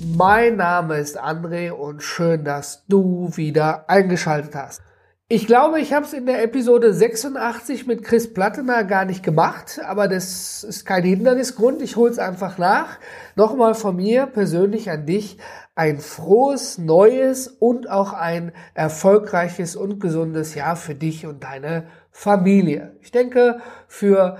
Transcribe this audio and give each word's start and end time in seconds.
Mein 0.00 0.54
Name 0.54 0.98
ist 0.98 1.20
André 1.20 1.72
und 1.72 2.04
schön, 2.04 2.44
dass 2.44 2.84
du 2.86 3.30
wieder 3.34 3.90
eingeschaltet 3.90 4.54
hast. 4.54 4.80
Ich 5.26 5.48
glaube, 5.48 5.80
ich 5.80 5.92
habe 5.92 6.06
es 6.06 6.12
in 6.12 6.24
der 6.24 6.40
Episode 6.44 6.94
86 6.94 7.88
mit 7.88 8.04
Chris 8.04 8.32
Plattener 8.32 8.84
gar 8.84 9.04
nicht 9.04 9.24
gemacht, 9.24 9.80
aber 9.84 10.06
das 10.06 10.62
ist 10.62 10.86
kein 10.86 11.02
Hindernisgrund. 11.02 11.82
Ich 11.82 11.96
hole 11.96 12.12
es 12.12 12.20
einfach 12.20 12.58
nach. 12.58 13.00
Nochmal 13.34 13.74
von 13.74 13.96
mir 13.96 14.26
persönlich 14.26 14.88
an 14.88 15.04
dich 15.04 15.38
ein 15.74 15.98
frohes, 15.98 16.78
neues 16.78 17.48
und 17.48 17.90
auch 17.90 18.12
ein 18.12 18.52
erfolgreiches 18.74 19.74
und 19.74 19.98
gesundes 19.98 20.54
Jahr 20.54 20.76
für 20.76 20.94
dich 20.94 21.26
und 21.26 21.42
deine 21.42 21.88
Familie. 22.12 22.96
Ich 23.00 23.10
denke, 23.10 23.60
für 23.88 24.38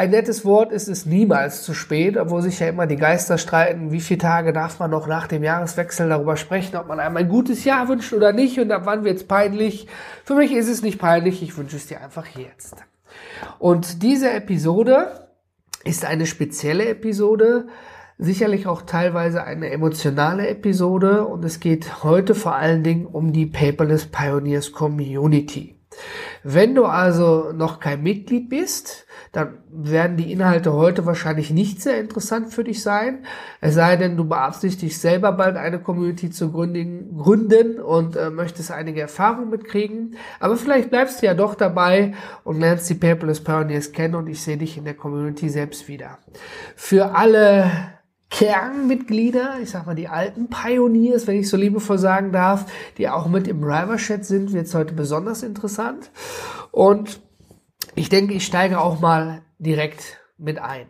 ein 0.00 0.08
nettes 0.08 0.46
Wort 0.46 0.72
ist 0.72 0.88
es 0.88 1.04
niemals 1.04 1.62
zu 1.62 1.74
spät, 1.74 2.16
obwohl 2.16 2.40
sich 2.40 2.58
ja 2.58 2.68
immer 2.68 2.86
die 2.86 2.96
Geister 2.96 3.36
streiten, 3.36 3.92
wie 3.92 4.00
viele 4.00 4.16
Tage 4.16 4.54
darf 4.54 4.78
man 4.78 4.90
noch 4.90 5.06
nach 5.06 5.26
dem 5.26 5.44
Jahreswechsel 5.44 6.08
darüber 6.08 6.38
sprechen, 6.38 6.76
ob 6.76 6.88
man 6.88 6.98
einem 6.98 7.18
ein 7.18 7.28
gutes 7.28 7.64
Jahr 7.64 7.86
wünscht 7.86 8.14
oder 8.14 8.32
nicht 8.32 8.58
und 8.58 8.72
ab 8.72 8.86
wann 8.86 9.04
wird 9.04 9.18
es 9.18 9.24
peinlich. 9.24 9.88
Für 10.24 10.36
mich 10.36 10.52
ist 10.52 10.70
es 10.70 10.80
nicht 10.80 10.98
peinlich, 10.98 11.42
ich 11.42 11.58
wünsche 11.58 11.76
es 11.76 11.86
dir 11.86 12.00
einfach 12.00 12.24
jetzt. 12.28 12.76
Und 13.58 14.02
diese 14.02 14.30
Episode 14.30 15.28
ist 15.84 16.06
eine 16.06 16.24
spezielle 16.24 16.88
Episode, 16.88 17.66
sicherlich 18.16 18.66
auch 18.66 18.80
teilweise 18.80 19.44
eine 19.44 19.68
emotionale 19.68 20.48
Episode 20.48 21.26
und 21.26 21.44
es 21.44 21.60
geht 21.60 22.02
heute 22.02 22.34
vor 22.34 22.54
allen 22.54 22.82
Dingen 22.82 23.04
um 23.04 23.34
die 23.34 23.44
Paperless 23.44 24.06
Pioneers 24.06 24.72
Community. 24.72 25.76
Wenn 26.42 26.74
du 26.74 26.86
also 26.86 27.52
noch 27.52 27.80
kein 27.80 28.02
Mitglied 28.02 28.48
bist, 28.48 29.06
dann 29.32 29.58
werden 29.70 30.16
die 30.16 30.32
Inhalte 30.32 30.72
heute 30.72 31.06
wahrscheinlich 31.06 31.50
nicht 31.50 31.80
sehr 31.80 32.00
interessant 32.00 32.52
für 32.52 32.64
dich 32.64 32.82
sein. 32.82 33.26
Es 33.60 33.74
sei 33.74 33.96
denn, 33.96 34.16
du 34.16 34.24
beabsichtigst 34.24 35.00
selber 35.00 35.32
bald 35.32 35.56
eine 35.56 35.78
Community 35.80 36.30
zu 36.30 36.50
gründen, 36.50 37.80
und 37.80 38.16
äh, 38.16 38.30
möchtest 38.30 38.70
einige 38.70 39.00
Erfahrungen 39.02 39.50
mitkriegen. 39.50 40.16
Aber 40.40 40.56
vielleicht 40.56 40.90
bleibst 40.90 41.22
du 41.22 41.26
ja 41.26 41.34
doch 41.34 41.54
dabei 41.54 42.14
und 42.44 42.58
lernst 42.58 42.88
die 42.90 42.94
Paperless 42.94 43.44
Pioneers 43.44 43.92
kennen 43.92 44.14
und 44.14 44.26
ich 44.28 44.42
sehe 44.42 44.56
dich 44.56 44.76
in 44.76 44.84
der 44.84 44.94
Community 44.94 45.48
selbst 45.48 45.88
wieder. 45.88 46.18
Für 46.74 47.14
alle 47.14 47.70
Kernmitglieder, 48.30 49.58
ich 49.60 49.70
sag 49.70 49.86
mal 49.86 49.96
die 49.96 50.08
alten 50.08 50.48
Pioneers, 50.48 51.26
wenn 51.26 51.40
ich 51.40 51.48
so 51.48 51.56
liebevoll 51.56 51.98
sagen 51.98 52.32
darf, 52.32 52.66
die 52.96 53.08
auch 53.08 53.26
mit 53.26 53.48
im 53.48 53.62
River 53.62 53.96
Chat 53.96 54.24
sind, 54.24 54.52
wird 54.52 54.66
es 54.66 54.74
heute 54.74 54.94
besonders 54.94 55.42
interessant. 55.42 56.10
Und 56.70 57.20
ich 57.96 58.08
denke, 58.08 58.34
ich 58.34 58.46
steige 58.46 58.80
auch 58.80 59.00
mal 59.00 59.42
direkt 59.58 60.20
mit 60.38 60.60
ein. 60.60 60.88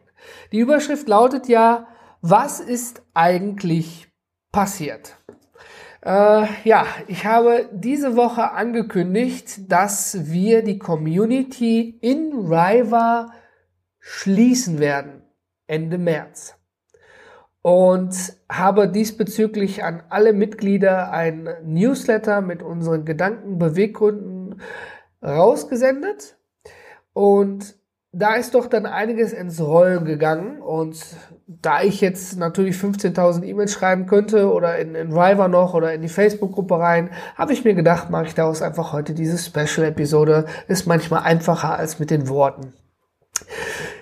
Die 0.53 0.59
Überschrift 0.59 1.09
lautet 1.09 1.49
ja, 1.49 1.89
was 2.21 2.61
ist 2.61 3.03
eigentlich 3.15 4.09
passiert? 4.53 5.17
Äh, 6.03 6.47
ja, 6.65 6.87
ich 7.09 7.25
habe 7.25 7.71
diese 7.73 8.17
Woche 8.17 8.53
angekündigt, 8.53 9.71
dass 9.73 10.31
wir 10.31 10.63
die 10.63 10.79
Community 10.79 11.99
in 12.03 12.33
Riva 12.35 13.33
schließen 13.99 14.79
werden 14.79 15.23
Ende 15.67 15.99
März 15.99 16.60
und 17.63 18.15
habe 18.51 18.89
diesbezüglich 18.89 19.85
an 19.85 20.03
alle 20.09 20.33
Mitglieder 20.33 21.13
ein 21.13 21.49
Newsletter 21.65 22.41
mit 22.41 22.63
unseren 22.63 23.05
Gedanken, 23.05 23.59
Beweggründen 23.59 24.61
rausgesendet 25.23 26.39
und 27.13 27.75
da 28.13 28.35
ist 28.35 28.55
doch 28.55 28.67
dann 28.67 28.87
einiges 28.87 29.33
ins 29.33 29.61
Rollen 29.61 30.05
gegangen 30.05 30.61
und 30.61 30.99
da 31.47 31.83
ich 31.83 32.01
jetzt 32.01 32.37
natürlich 32.39 32.77
15.000 32.77 33.45
E-Mails 33.45 33.73
schreiben 33.73 34.07
könnte 34.07 34.53
oder 34.53 34.79
in, 34.79 34.95
in 34.97 35.13
River 35.13 35.49
noch 35.49 35.75
oder 35.75 35.93
in 35.95 36.03
die 36.03 36.09
Facebook-Gruppe 36.09 36.79
rein, 36.79 37.11
habe 37.37 37.53
ich 37.53 37.65
mir 37.65 37.75
gedacht, 37.75 38.11
mache 38.11 38.27
ich 38.27 38.35
daraus 38.35 38.63
einfach 38.63 38.93
heute 38.93 39.15
diese 39.15 39.39
Special-Episode. 39.39 40.47
Ist 40.67 40.87
manchmal 40.87 41.23
einfacher 41.23 41.77
als 41.77 42.01
mit 42.01 42.11
den 42.11 42.29
Worten. 42.29 42.73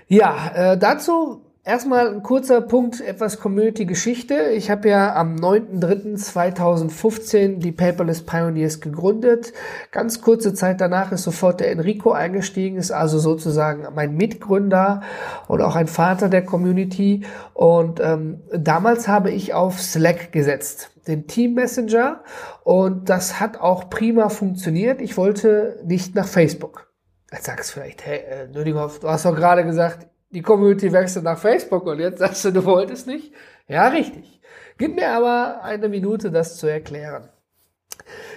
Ja, 0.06 0.52
äh, 0.54 0.78
dazu 0.78 1.47
Erstmal 1.64 2.08
ein 2.08 2.22
kurzer 2.22 2.60
Punkt, 2.62 3.02
etwas 3.02 3.38
Community-Geschichte. 3.41 4.52
Ich 4.54 4.70
habe 4.70 4.88
ja 4.88 5.14
am 5.14 5.36
9.3.2015 5.36 7.58
die 7.58 7.72
Paperless 7.72 8.22
Pioneers 8.22 8.80
gegründet. 8.80 9.52
Ganz 9.91 10.22
kurze 10.22 10.54
Zeit 10.54 10.80
danach 10.80 11.12
ist 11.12 11.24
sofort 11.24 11.60
der 11.60 11.70
Enrico 11.70 12.12
eingestiegen, 12.12 12.78
ist 12.78 12.91
also 12.91 13.18
sozusagen 13.18 13.86
mein 13.94 14.14
Mitgründer 14.14 15.02
und 15.47 15.60
auch 15.60 15.76
ein 15.76 15.88
Vater 15.88 16.30
der 16.30 16.42
Community. 16.42 17.26
Und 17.52 18.00
ähm, 18.00 18.41
damals 18.50 19.06
habe 19.06 19.30
ich 19.30 19.52
auf 19.52 19.78
Slack 19.78 20.32
gesetzt, 20.32 20.92
den 21.06 21.26
Team 21.26 21.52
Messenger. 21.52 22.22
Und 22.64 23.10
das 23.10 23.41
hat 23.41 23.60
auch 23.60 23.91
prima 23.91 24.30
funktioniert. 24.30 25.02
Ich 25.02 25.18
wollte 25.18 25.82
nicht 25.84 26.14
nach 26.14 26.28
Facebook. 26.28 26.88
Jetzt 27.30 27.44
sagst 27.44 27.70
du 27.70 27.74
vielleicht, 27.74 28.06
hey, 28.06 28.20
äh, 28.20 28.48
Nödinghoff, 28.48 29.00
du 29.00 29.10
hast 29.10 29.26
doch 29.26 29.36
gerade 29.36 29.66
gesagt, 29.66 30.06
die 30.31 30.43
Community 30.43 30.93
wechselt 30.93 31.25
nach 31.25 31.39
Facebook 31.39 31.87
und 31.87 32.00
jetzt 32.00 32.19
sagst 32.19 32.44
du, 32.44 32.53
du 32.53 32.65
wolltest 32.65 33.06
nicht? 33.06 33.33
Ja, 33.66 33.89
richtig. 33.89 34.41
Gib 34.77 34.94
mir 34.94 35.11
aber 35.11 35.62
eine 35.62 35.89
Minute, 35.89 36.31
das 36.31 36.56
zu 36.56 36.66
erklären. 36.66 37.28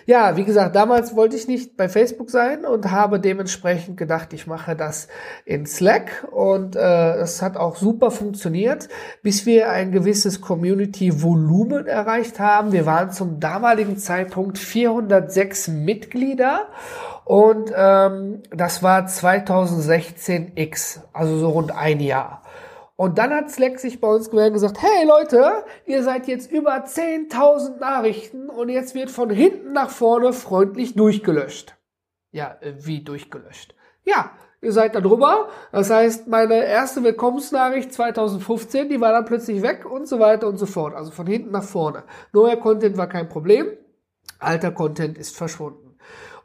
Ja, 0.05 0.35
wie 0.35 0.43
gesagt, 0.43 0.75
damals 0.75 1.15
wollte 1.15 1.35
ich 1.35 1.47
nicht 1.47 1.77
bei 1.77 1.87
Facebook 1.87 2.29
sein 2.29 2.65
und 2.65 2.91
habe 2.91 3.19
dementsprechend 3.19 3.97
gedacht, 3.97 4.33
ich 4.33 4.47
mache 4.47 4.75
das 4.75 5.07
in 5.45 5.65
Slack 5.65 6.27
und 6.31 6.75
äh, 6.75 6.79
das 6.79 7.41
hat 7.41 7.55
auch 7.55 7.75
super 7.75 8.11
funktioniert, 8.11 8.89
bis 9.21 9.45
wir 9.45 9.69
ein 9.69 9.91
gewisses 9.91 10.41
Community-Volumen 10.41 11.85
erreicht 11.85 12.39
haben. 12.39 12.71
Wir 12.71 12.85
waren 12.85 13.11
zum 13.11 13.39
damaligen 13.39 13.97
Zeitpunkt 13.97 14.57
406 14.57 15.67
Mitglieder 15.67 16.67
und 17.31 17.71
ähm, 17.73 18.43
das 18.49 18.83
war 18.83 19.07
2016 19.07 20.51
X, 20.55 20.99
also 21.13 21.37
so 21.37 21.47
rund 21.51 21.71
ein 21.71 22.01
Jahr. 22.01 22.43
Und 22.97 23.19
dann 23.19 23.31
hat 23.33 23.49
Slack 23.49 23.79
sich 23.79 24.01
bei 24.01 24.09
uns 24.09 24.29
gemeldet 24.29 24.55
gesagt, 24.55 24.81
hey 24.81 25.07
Leute, 25.07 25.63
ihr 25.85 26.03
seid 26.03 26.27
jetzt 26.27 26.51
über 26.51 26.73
10.000 26.73 27.79
Nachrichten 27.79 28.49
und 28.49 28.67
jetzt 28.67 28.95
wird 28.95 29.09
von 29.09 29.29
hinten 29.29 29.71
nach 29.71 29.89
vorne 29.91 30.33
freundlich 30.33 30.95
durchgelöscht. 30.95 31.77
Ja, 32.31 32.57
äh, 32.59 32.73
wie 32.79 33.01
durchgelöscht? 33.01 33.75
Ja, 34.03 34.31
ihr 34.59 34.73
seid 34.73 34.93
da 34.93 34.99
drüber. 34.99 35.47
Das 35.71 35.89
heißt, 35.89 36.27
meine 36.27 36.65
erste 36.65 37.01
Willkommensnachricht 37.01 37.93
2015, 37.93 38.89
die 38.89 38.99
war 38.99 39.13
dann 39.13 39.23
plötzlich 39.23 39.61
weg 39.61 39.89
und 39.89 40.05
so 40.05 40.19
weiter 40.19 40.49
und 40.49 40.57
so 40.57 40.65
fort. 40.65 40.93
Also 40.95 41.11
von 41.11 41.27
hinten 41.27 41.51
nach 41.51 41.63
vorne. 41.63 42.03
Neuer 42.33 42.57
Content 42.57 42.97
war 42.97 43.07
kein 43.07 43.29
Problem. 43.29 43.67
Alter 44.37 44.71
Content 44.71 45.17
ist 45.17 45.37
verschwunden. 45.37 45.90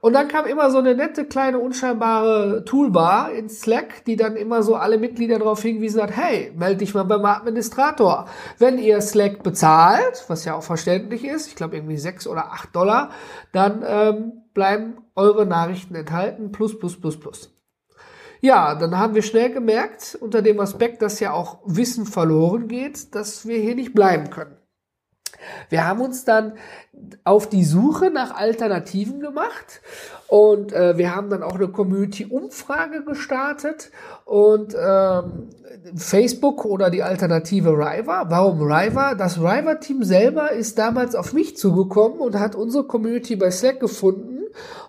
Und 0.01 0.13
dann 0.13 0.29
kam 0.29 0.47
immer 0.47 0.71
so 0.71 0.79
eine 0.79 0.95
nette 0.95 1.25
kleine 1.25 1.59
unscheinbare 1.59 2.65
Toolbar 2.65 3.33
in 3.33 3.49
Slack, 3.49 4.05
die 4.05 4.17
dann 4.17 4.37
immer 4.37 4.63
so 4.63 4.75
alle 4.75 4.99
Mitglieder 4.99 5.39
darauf 5.39 5.63
hingewiesen 5.63 6.03
hat, 6.03 6.17
hey, 6.17 6.53
melde 6.55 6.79
dich 6.79 6.95
mal 6.95 7.05
beim 7.05 7.25
Administrator. 7.25 8.27
Wenn 8.59 8.79
ihr 8.79 9.01
Slack 9.01 9.43
bezahlt, 9.43 10.25
was 10.29 10.45
ja 10.45 10.55
auch 10.55 10.63
verständlich 10.63 11.25
ist, 11.25 11.49
ich 11.49 11.57
glaube 11.57 11.77
irgendwie 11.77 11.97
sechs 11.97 12.27
oder 12.27 12.53
acht 12.53 12.75
Dollar, 12.77 13.11
dann 13.53 13.83
ähm, 13.87 14.33
bleiben 14.55 14.99
eure 15.15 15.47
Nachrichten 15.47 15.95
enthalten, 15.95 16.53
plus, 16.53 16.79
plus, 16.79 17.01
plus, 17.01 17.19
plus. 17.19 17.51
Ja, 18.41 18.75
dann 18.75 18.99
haben 18.99 19.15
wir 19.15 19.23
schnell 19.23 19.51
gemerkt, 19.51 20.17
unter 20.21 20.43
dem 20.43 20.61
Aspekt, 20.61 21.03
dass 21.03 21.21
ja 21.21 21.33
auch 21.33 21.59
Wissen 21.65 22.07
verloren 22.07 22.69
geht, 22.69 23.15
dass 23.15 23.47
wir 23.47 23.59
hier 23.59 23.75
nicht 23.75 23.95
bleiben 23.95 24.31
können. 24.31 24.56
Wir 25.69 25.87
haben 25.87 26.01
uns 26.01 26.25
dann 26.25 26.55
auf 27.25 27.49
die 27.49 27.65
Suche 27.65 28.11
nach 28.11 28.35
Alternativen 28.35 29.21
gemacht 29.21 29.81
und 30.29 30.73
äh, 30.73 30.97
wir 30.97 31.15
haben 31.15 31.31
dann 31.31 31.43
auch 31.43 31.57
eine 31.57 31.69
Community-Umfrage 31.69 33.05
gestartet 33.05 33.91
und 34.25 34.75
ähm, 34.75 35.49
Facebook 35.95 36.65
oder 36.65 36.91
die 36.91 37.03
Alternative 37.03 37.71
River. 37.71 38.27
Warum 38.29 38.63
River? 38.63 39.15
Das 39.17 39.39
River-Team 39.39 40.03
selber 40.05 40.53
ist 40.53 40.79
damals 40.79 41.15
auf 41.15 41.33
mich 41.33 41.57
zugekommen 41.57 42.19
und 42.19 42.39
hat 42.39 42.55
unsere 42.55 42.85
Community 42.85 43.37
bei 43.37 43.51
Slack 43.51 43.81
gefunden 43.81 44.41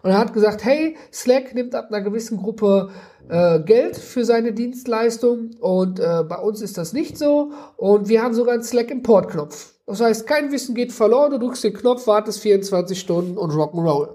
und 0.01 0.18
hat 0.18 0.33
gesagt, 0.33 0.63
hey, 0.63 0.95
Slack 1.12 1.53
nimmt 1.53 1.75
ab 1.75 1.88
einer 1.89 2.01
gewissen 2.01 2.38
Gruppe 2.38 2.89
äh, 3.30 3.60
Geld 3.60 3.98
für 3.98 4.25
seine 4.25 4.53
Dienstleistung 4.53 5.51
und 5.60 6.00
äh, 6.00 6.24
bei 6.27 6.38
uns 6.38 6.62
ist 6.62 6.77
das 6.77 6.94
nicht 6.94 7.18
so 7.18 7.51
und 7.75 8.07
wir 8.07 8.24
haben 8.24 8.33
sogar 8.33 8.53
einen 8.53 8.63
Slack-Import-Knopf 8.63 9.76
Das 9.89 10.01
heißt, 10.01 10.28
kein 10.28 10.51
Wissen 10.51 10.75
geht 10.75 10.92
verloren, 10.92 11.31
du 11.31 11.39
drückst 11.39 11.63
den 11.63 11.74
Knopf, 11.74 12.07
wartest 12.07 12.42
24 12.42 13.00
Stunden 13.00 13.38
und 13.38 13.51
Rock'n'Roll. 13.51 14.10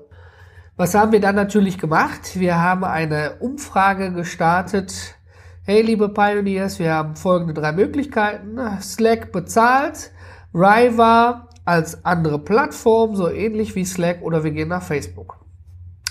Was 0.77 0.95
haben 0.95 1.13
wir 1.13 1.21
dann 1.21 1.35
natürlich 1.35 1.79
gemacht? 1.79 2.39
Wir 2.39 2.61
haben 2.61 2.85
eine 2.85 3.37
Umfrage 3.41 4.13
gestartet. 4.13 4.93
Hey, 5.65 5.81
liebe 5.81 6.11
Pioneers, 6.11 6.79
wir 6.79 6.93
haben 6.93 7.17
folgende 7.17 7.55
drei 7.55 7.73
Möglichkeiten. 7.73 8.59
Slack 8.83 9.33
bezahlt, 9.33 10.11
Riva 10.53 11.49
als 11.65 12.05
andere 12.05 12.39
Plattform, 12.39 13.17
so 13.17 13.31
ähnlich 13.31 13.75
wie 13.75 13.87
Slack 13.87 14.21
oder 14.21 14.45
wir 14.45 14.51
gehen 14.51 14.69
nach 14.69 14.83
Facebook. 14.83 15.39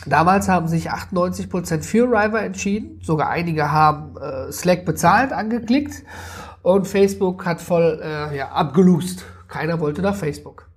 Damals 0.08 0.50
haben 0.50 0.70
sich 0.70 0.92
98% 0.92 1.84
für 1.84 2.06
Riva 2.06 2.40
entschieden. 2.40 3.00
Sogar 3.04 3.30
einige 3.30 3.72
haben 3.72 4.18
äh, 4.18 4.52
Slack 4.52 4.86
bezahlt 4.86 5.32
angeklickt 5.32 6.02
und 6.64 6.88
Facebook 6.88 7.46
hat 7.46 7.62
voll 7.62 8.02
äh, 8.04 8.36
ja, 8.36 8.50
abgelust. 8.50 9.24
Keiner 9.52 9.80
wollte 9.82 10.02
nach 10.02 10.16
Facebook. 10.16 10.70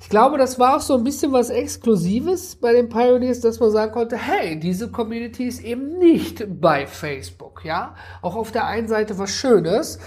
Ich 0.00 0.08
glaube, 0.08 0.38
das 0.38 0.58
war 0.58 0.76
auch 0.76 0.80
so 0.80 0.96
ein 0.96 1.04
bisschen 1.04 1.32
was 1.32 1.50
Exklusives 1.50 2.56
bei 2.56 2.72
den 2.72 2.88
Pioneers, 2.88 3.40
dass 3.40 3.60
man 3.60 3.70
sagen 3.70 3.92
konnte, 3.92 4.16
hey, 4.16 4.58
diese 4.58 4.90
Community 4.90 5.44
ist 5.44 5.60
eben 5.60 5.98
nicht 5.98 6.44
bei 6.60 6.86
Facebook, 6.86 7.64
ja. 7.64 7.94
Auch 8.22 8.34
auf 8.34 8.50
der 8.50 8.66
einen 8.66 8.88
Seite 8.88 9.18
was 9.18 9.30
Schönes, 9.30 9.98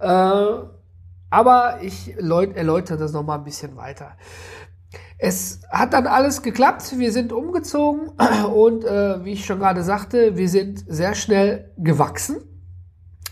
äh, 0.00 0.06
aber 1.30 1.78
ich 1.82 2.16
erläutere 2.16 2.98
das 2.98 3.12
nochmal 3.12 3.38
ein 3.38 3.44
bisschen 3.44 3.76
weiter. 3.76 4.16
Es 5.18 5.60
hat 5.70 5.92
dann 5.92 6.06
alles 6.06 6.42
geklappt, 6.42 6.98
wir 6.98 7.12
sind 7.12 7.32
umgezogen 7.32 8.08
und 8.54 8.84
äh, 8.84 9.24
wie 9.24 9.32
ich 9.32 9.44
schon 9.44 9.58
gerade 9.58 9.82
sagte, 9.82 10.36
wir 10.36 10.48
sind 10.48 10.84
sehr 10.88 11.14
schnell 11.14 11.72
gewachsen. 11.76 12.38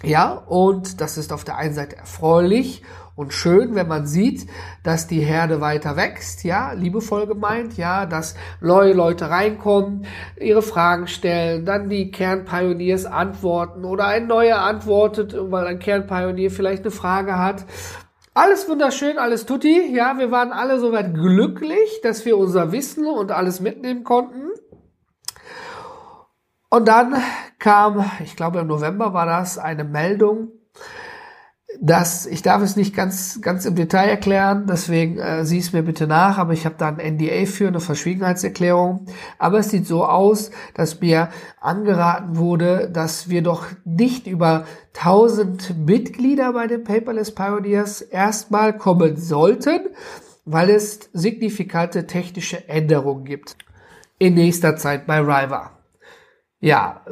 Ja, 0.03 0.33
und 0.33 1.01
das 1.01 1.17
ist 1.17 1.33
auf 1.33 1.45
der 1.45 1.57
einen 1.57 1.73
Seite 1.73 1.97
erfreulich 1.97 2.83
und 3.17 3.33
schön, 3.33 3.77
wenn 3.77 3.87
man 3.87 4.07
sieht, 4.07 4.49
dass 4.83 5.07
die 5.07 5.21
Herde 5.21 5.61
weiter 5.61 5.97
wächst, 5.97 6.43
ja, 6.43 6.73
liebevoll 6.73 7.27
gemeint, 7.27 7.77
ja, 7.77 8.07
dass 8.07 8.35
neue 8.61 8.93
Leute 8.93 9.31
reinkommen, 9.31 10.07
ihre 10.37 10.63
Fragen 10.63 11.07
stellen, 11.07 11.65
dann 11.65 11.89
die 11.89 12.11
Kernpioniers 12.11 13.07
antworten 13.07 13.85
oder 13.85 14.07
ein 14.07 14.27
neuer 14.27 14.59
antwortet, 14.59 15.37
weil 15.39 15.67
ein 15.67 15.79
Kernpionier 15.79 16.51
vielleicht 16.51 16.83
eine 16.83 16.91
Frage 16.91 17.39
hat. 17.39 17.65
Alles 18.35 18.69
wunderschön, 18.69 19.17
alles 19.17 19.47
tutti, 19.47 19.95
ja, 19.95 20.19
wir 20.19 20.33
waren 20.33 20.51
alle 20.51 20.81
soweit 20.81 21.15
glücklich, 21.15 22.01
dass 22.03 22.25
wir 22.25 22.37
unser 22.37 22.73
Wissen 22.73 23.07
und 23.07 23.31
alles 23.31 23.61
mitnehmen 23.61 24.03
konnten. 24.03 24.51
Und 26.69 26.89
dann 26.89 27.15
kam, 27.61 28.05
ich 28.25 28.35
glaube 28.35 28.59
im 28.59 28.67
November 28.67 29.15
war 29.15 29.27
das, 29.27 29.57
eine 29.57 29.85
Meldung, 29.85 30.49
dass 31.81 32.27
ich 32.27 32.43
darf 32.43 32.63
es 32.63 32.77
nicht 32.77 32.95
ganz 32.95 33.41
ganz 33.41 33.65
im 33.65 33.75
Detail 33.75 34.09
erklären, 34.09 34.67
deswegen 34.69 35.19
äh, 35.19 35.45
sieh 35.45 35.59
es 35.59 35.73
mir 35.73 35.83
bitte 35.83 36.07
nach, 36.07 36.39
aber 36.39 36.53
ich 36.53 36.65
habe 36.65 36.77
da 36.79 36.89
ein 36.89 37.17
NDA 37.17 37.47
für 37.47 37.69
eine 37.69 37.81
Verschwiegenheitserklärung. 37.81 39.07
Aber 39.39 39.59
es 39.59 39.71
sieht 39.71 39.87
so 39.87 40.05
aus, 40.05 40.51
dass 40.75 41.01
mir 41.01 41.31
angeraten 41.61 42.37
wurde, 42.37 42.91
dass 42.93 43.29
wir 43.29 43.43
doch 43.43 43.67
nicht 43.85 44.27
über 44.27 44.65
1000 44.97 45.87
Mitglieder 45.87 46.53
bei 46.53 46.67
den 46.67 46.85
Paperless 46.85 47.35
Pioneers 47.35 48.01
erstmal 48.01 48.77
kommen 48.77 49.17
sollten, 49.17 49.81
weil 50.45 50.71
es 50.71 51.11
signifikante 51.13 52.07
technische 52.07 52.69
Änderungen 52.69 53.25
gibt 53.25 53.57
in 54.19 54.35
nächster 54.35 54.77
Zeit 54.77 55.07
bei 55.07 55.19
Riva 55.19 55.75
ja, 56.65 57.03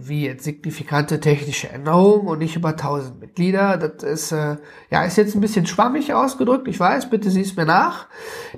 wie 0.00 0.26
jetzt 0.26 0.44
signifikante 0.44 1.18
technische 1.18 1.68
Änderungen 1.68 2.28
und 2.28 2.38
nicht 2.38 2.54
über 2.54 2.68
1000 2.68 3.18
Mitglieder. 3.18 3.76
Das 3.76 4.04
ist, 4.04 4.30
äh, 4.30 4.58
ja, 4.90 5.02
ist 5.02 5.16
jetzt 5.16 5.34
ein 5.34 5.40
bisschen 5.40 5.66
schwammig 5.66 6.14
ausgedrückt. 6.14 6.68
Ich 6.68 6.78
weiß, 6.78 7.10
bitte 7.10 7.30
sieh's 7.30 7.56
mir 7.56 7.64
nach. 7.64 8.06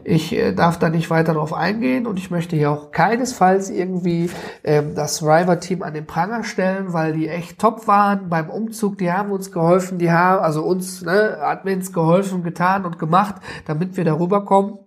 Ich 0.05 0.35
äh, 0.35 0.53
darf 0.53 0.79
da 0.79 0.91
nicht 0.91 1.09
weiter 1.09 1.33
drauf 1.33 1.55
eingehen 1.55 2.07
und 2.07 2.19
ich 2.19 2.31
möchte 2.31 2.57
hier 2.57 2.71
auch 2.71 2.91
keinesfalls 2.91 3.71
irgendwie 3.71 4.29
ähm, 4.65 4.95
das 4.95 5.23
River-Team 5.23 5.83
an 5.83 5.95
den 5.95 6.07
Pranger 6.07 6.45
stellen, 6.45 6.93
weil 6.93 7.15
die 7.15 7.29
echt 7.29 7.59
top 7.59 7.87
waren 7.87 8.29
beim 8.29 8.51
Umzug. 8.51 8.99
Die 8.99 9.11
haben 9.11 9.31
uns 9.31 9.51
geholfen, 9.51 9.99
die 9.99 10.11
haben, 10.11 10.43
also 10.43 10.63
uns, 10.63 11.01
ne, 11.01 11.39
Admins 11.41 11.91
geholfen, 11.91 12.43
getan 12.43 12.85
und 12.85 12.99
gemacht, 12.99 13.37
damit 13.65 13.97
wir 13.97 14.05
darüber 14.05 14.45
kommen. 14.45 14.79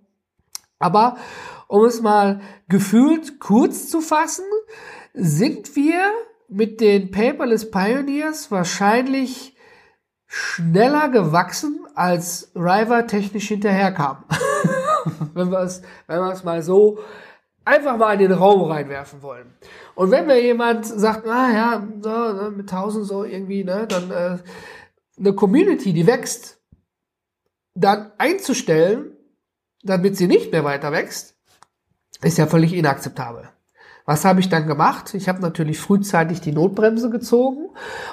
Aber 0.78 1.16
um 1.66 1.84
es 1.84 2.00
mal 2.00 2.40
gefühlt 2.68 3.40
kurz 3.40 3.88
zu 3.88 4.00
fassen, 4.00 4.44
sind 5.16 5.74
wir 5.74 6.12
mit 6.48 6.80
den 6.80 7.10
Paperless 7.10 7.70
Pioneers 7.70 8.50
wahrscheinlich 8.50 9.56
schneller 10.26 11.08
gewachsen, 11.08 11.80
als 11.94 12.52
River 12.54 13.06
technisch 13.06 13.48
hinterherkam. 13.48 14.24
wenn 15.34 15.50
wir 15.50 15.60
es, 15.60 15.82
wenn 16.06 16.18
wir 16.18 16.32
es 16.32 16.44
mal 16.44 16.62
so 16.62 16.98
einfach 17.64 17.96
mal 17.96 18.12
in 18.12 18.20
den 18.20 18.32
Raum 18.32 18.70
reinwerfen 18.70 19.22
wollen. 19.22 19.54
Und 19.94 20.10
wenn 20.10 20.26
mir 20.26 20.40
jemand 20.40 20.84
sagt, 20.84 21.26
ah 21.26 21.50
ja, 21.50 21.88
so, 22.00 22.50
mit 22.50 22.70
1000 22.70 23.06
so 23.06 23.24
irgendwie, 23.24 23.64
ne, 23.64 23.86
dann 23.88 24.10
äh, 24.10 24.38
eine 25.18 25.34
Community, 25.34 25.92
die 25.92 26.06
wächst, 26.06 26.60
dann 27.74 28.12
einzustellen, 28.18 29.16
damit 29.82 30.16
sie 30.16 30.26
nicht 30.26 30.52
mehr 30.52 30.64
weiter 30.64 30.92
wächst, 30.92 31.36
ist 32.22 32.38
ja 32.38 32.46
völlig 32.46 32.72
inakzeptabel. 32.72 33.48
Was 34.06 34.24
habe 34.24 34.38
ich 34.38 34.48
dann 34.48 34.68
gemacht? 34.68 35.14
Ich 35.14 35.28
habe 35.28 35.42
natürlich 35.42 35.80
frühzeitig 35.80 36.40
die 36.40 36.52
Notbremse 36.52 37.10
gezogen 37.10 37.70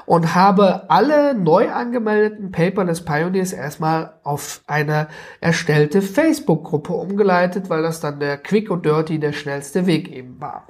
und 0.07 0.33
habe 0.33 0.89
alle 0.89 1.35
neu 1.35 1.71
angemeldeten 1.71 2.51
Paperless 2.51 3.05
Pioneers 3.05 3.53
erstmal 3.53 4.15
auf 4.23 4.63
eine 4.65 5.07
erstellte 5.39 6.01
Facebook-Gruppe 6.01 6.93
umgeleitet, 6.93 7.69
weil 7.69 7.83
das 7.83 7.99
dann 7.99 8.19
der 8.19 8.37
Quick 8.37 8.71
und 8.71 8.87
Dirty 8.87 9.19
der 9.19 9.33
schnellste 9.33 9.85
Weg 9.85 10.11
eben 10.11 10.41
war. 10.41 10.67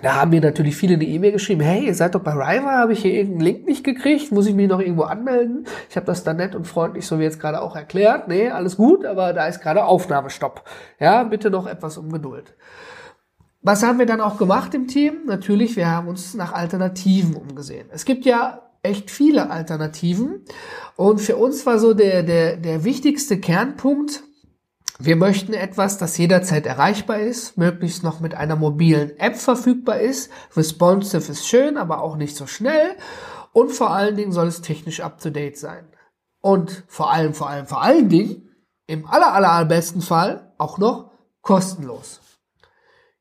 Da 0.00 0.14
haben 0.14 0.30
mir 0.30 0.40
natürlich 0.40 0.76
viele 0.76 0.94
eine 0.94 1.04
E-Mail 1.04 1.32
geschrieben, 1.32 1.60
hey, 1.60 1.86
ihr 1.86 1.94
seid 1.94 2.14
doch 2.14 2.22
bei 2.22 2.32
Riva, 2.32 2.78
habe 2.78 2.92
ich 2.92 3.02
hier 3.02 3.12
irgendeinen 3.12 3.40
Link 3.40 3.66
nicht 3.66 3.84
gekriegt, 3.84 4.32
muss 4.32 4.46
ich 4.46 4.54
mich 4.54 4.68
noch 4.68 4.80
irgendwo 4.80 5.02
anmelden? 5.02 5.66
Ich 5.90 5.96
habe 5.96 6.06
das 6.06 6.24
dann 6.24 6.36
nett 6.36 6.54
und 6.54 6.66
freundlich, 6.66 7.06
so 7.06 7.18
wie 7.18 7.24
jetzt 7.24 7.40
gerade 7.40 7.60
auch 7.60 7.74
erklärt. 7.74 8.28
Nee, 8.28 8.48
alles 8.48 8.76
gut, 8.76 9.04
aber 9.04 9.32
da 9.32 9.46
ist 9.46 9.60
gerade 9.60 9.84
Aufnahmestopp. 9.84 10.62
Ja, 11.00 11.24
bitte 11.24 11.50
noch 11.50 11.66
etwas 11.66 11.98
um 11.98 12.10
Geduld. 12.12 12.54
Was 13.60 13.82
haben 13.82 13.98
wir 13.98 14.06
dann 14.06 14.20
auch 14.20 14.38
gemacht 14.38 14.72
im 14.74 14.86
Team? 14.86 15.26
Natürlich, 15.26 15.76
wir 15.76 15.88
haben 15.88 16.08
uns 16.08 16.34
nach 16.34 16.52
Alternativen 16.52 17.34
umgesehen. 17.34 17.88
Es 17.90 18.04
gibt 18.04 18.24
ja 18.24 18.62
echt 18.82 19.10
viele 19.10 19.50
Alternativen. 19.50 20.44
Und 20.96 21.20
für 21.20 21.36
uns 21.36 21.66
war 21.66 21.78
so 21.78 21.94
der, 21.94 22.22
der, 22.22 22.56
der 22.56 22.84
wichtigste 22.84 23.38
Kernpunkt, 23.38 24.22
wir 25.00 25.14
möchten 25.14 25.52
etwas, 25.52 25.96
das 25.96 26.18
jederzeit 26.18 26.66
erreichbar 26.66 27.20
ist, 27.20 27.56
möglichst 27.56 28.02
noch 28.02 28.18
mit 28.18 28.34
einer 28.34 28.56
mobilen 28.56 29.16
App 29.18 29.36
verfügbar 29.36 30.00
ist. 30.00 30.30
Responsive 30.56 31.30
ist 31.30 31.46
schön, 31.46 31.76
aber 31.76 32.02
auch 32.02 32.16
nicht 32.16 32.34
so 32.34 32.48
schnell. 32.48 32.96
Und 33.52 33.70
vor 33.70 33.90
allen 33.90 34.16
Dingen 34.16 34.32
soll 34.32 34.48
es 34.48 34.60
technisch 34.60 35.00
up-to-date 35.00 35.56
sein. 35.56 35.86
Und 36.40 36.82
vor 36.88 37.12
allem, 37.12 37.32
vor 37.32 37.48
allem, 37.48 37.66
vor 37.66 37.82
allen 37.82 38.08
Dingen, 38.08 38.48
im 38.88 39.06
aller, 39.06 39.32
aller, 39.34 39.52
allerbesten 39.52 40.00
Fall 40.00 40.52
auch 40.58 40.78
noch 40.78 41.12
kostenlos. 41.42 42.20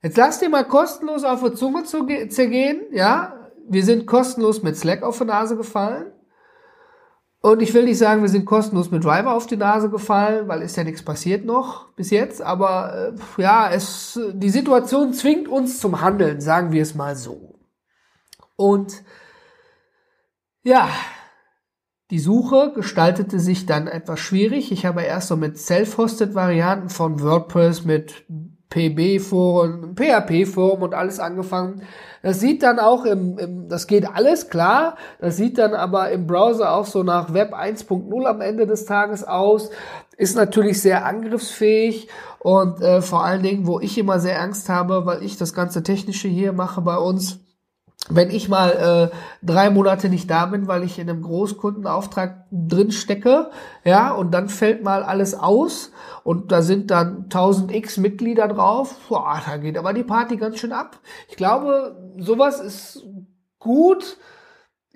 Jetzt 0.03 0.17
lass 0.17 0.39
dir 0.39 0.49
mal 0.49 0.65
kostenlos 0.65 1.23
auf 1.23 1.43
die 1.43 1.53
Zunge 1.53 1.83
zergehen, 1.83 2.81
ja. 2.91 3.33
Wir 3.69 3.83
sind 3.83 4.05
kostenlos 4.05 4.63
mit 4.63 4.77
Slack 4.77 5.03
auf 5.03 5.17
die 5.17 5.25
Nase 5.25 5.57
gefallen. 5.57 6.13
Und 7.41 7.61
ich 7.61 7.73
will 7.73 7.85
nicht 7.85 7.97
sagen, 7.97 8.21
wir 8.21 8.29
sind 8.29 8.45
kostenlos 8.45 8.91
mit 8.91 9.03
Driver 9.03 9.33
auf 9.33 9.45
die 9.45 9.57
Nase 9.57 9.89
gefallen, 9.89 10.47
weil 10.47 10.61
ist 10.61 10.75
ja 10.75 10.83
nichts 10.83 11.03
passiert 11.03 11.45
noch 11.45 11.93
bis 11.93 12.09
jetzt. 12.09 12.41
Aber 12.41 13.13
äh, 13.37 13.41
ja, 13.41 13.69
es, 13.69 14.19
die 14.33 14.49
Situation 14.49 15.13
zwingt 15.13 15.47
uns 15.47 15.79
zum 15.79 16.01
Handeln, 16.01 16.41
sagen 16.41 16.71
wir 16.71 16.81
es 16.81 16.95
mal 16.95 17.15
so. 17.15 17.59
Und 18.55 19.03
ja, 20.63 20.89
die 22.09 22.19
Suche 22.19 22.71
gestaltete 22.73 23.39
sich 23.39 23.65
dann 23.65 23.87
etwas 23.87 24.19
schwierig. 24.19 24.71
Ich 24.71 24.85
habe 24.85 25.03
erst 25.03 25.27
so 25.27 25.37
mit 25.37 25.57
Self-Hosted-Varianten 25.57 26.89
von 26.89 27.21
WordPress, 27.21 27.85
mit 27.85 28.25
PB-Foren, 28.69 29.95
PHP-Forum 29.95 30.81
und 30.81 30.93
alles 30.93 31.19
angefangen. 31.19 31.83
Das 32.21 32.39
sieht 32.39 32.63
dann 32.63 32.79
auch 32.79 33.05
im, 33.05 33.37
im, 33.37 33.69
das 33.69 33.87
geht 33.87 34.07
alles 34.07 34.49
klar, 34.49 34.97
das 35.19 35.37
sieht 35.37 35.57
dann 35.57 35.73
aber 35.73 36.11
im 36.11 36.27
Browser 36.27 36.73
auch 36.73 36.85
so 36.85 37.03
nach 37.03 37.33
Web 37.33 37.53
1.0 37.53 38.25
am 38.25 38.41
Ende 38.41 38.67
des 38.67 38.85
Tages 38.85 39.23
aus, 39.23 39.69
ist 40.17 40.35
natürlich 40.35 40.81
sehr 40.81 41.05
angriffsfähig 41.05 42.09
und 42.39 42.81
äh, 42.81 43.01
vor 43.01 43.23
allen 43.23 43.43
Dingen, 43.43 43.67
wo 43.67 43.79
ich 43.79 43.97
immer 43.97 44.19
sehr 44.19 44.41
Angst 44.41 44.67
habe, 44.67 45.05
weil 45.05 45.23
ich 45.23 45.37
das 45.37 45.53
ganze 45.53 45.83
Technische 45.83 46.27
hier 46.27 46.53
mache 46.53 46.81
bei 46.81 46.97
uns, 46.97 47.39
wenn 48.09 48.29
ich 48.31 48.49
mal 48.49 49.11
äh, 49.11 49.45
drei 49.45 49.69
Monate 49.69 50.09
nicht 50.09 50.29
da 50.29 50.45
bin, 50.45 50.67
weil 50.67 50.83
ich 50.83 50.99
in 50.99 51.09
einem 51.09 51.21
Großkundenauftrag 51.21 52.45
drin 52.51 52.91
stecke, 52.91 53.49
ja, 53.83 54.11
und 54.11 54.31
dann 54.31 54.49
fällt 54.49 54.83
mal 54.83 55.03
alles 55.03 55.35
aus 55.35 55.91
und 56.23 56.51
da 56.51 56.61
sind 56.61 56.91
dann 56.91 57.23
1000 57.23 57.73
X 57.73 57.97
Mitglieder 57.97 58.47
drauf, 58.47 58.95
boah, 59.09 59.41
da 59.45 59.57
geht 59.57 59.77
aber 59.77 59.93
die 59.93 60.03
Party 60.03 60.37
ganz 60.37 60.59
schön 60.59 60.71
ab. 60.71 60.99
Ich 61.29 61.35
glaube, 61.35 61.97
sowas 62.17 62.59
ist 62.59 63.05
gut, 63.59 64.17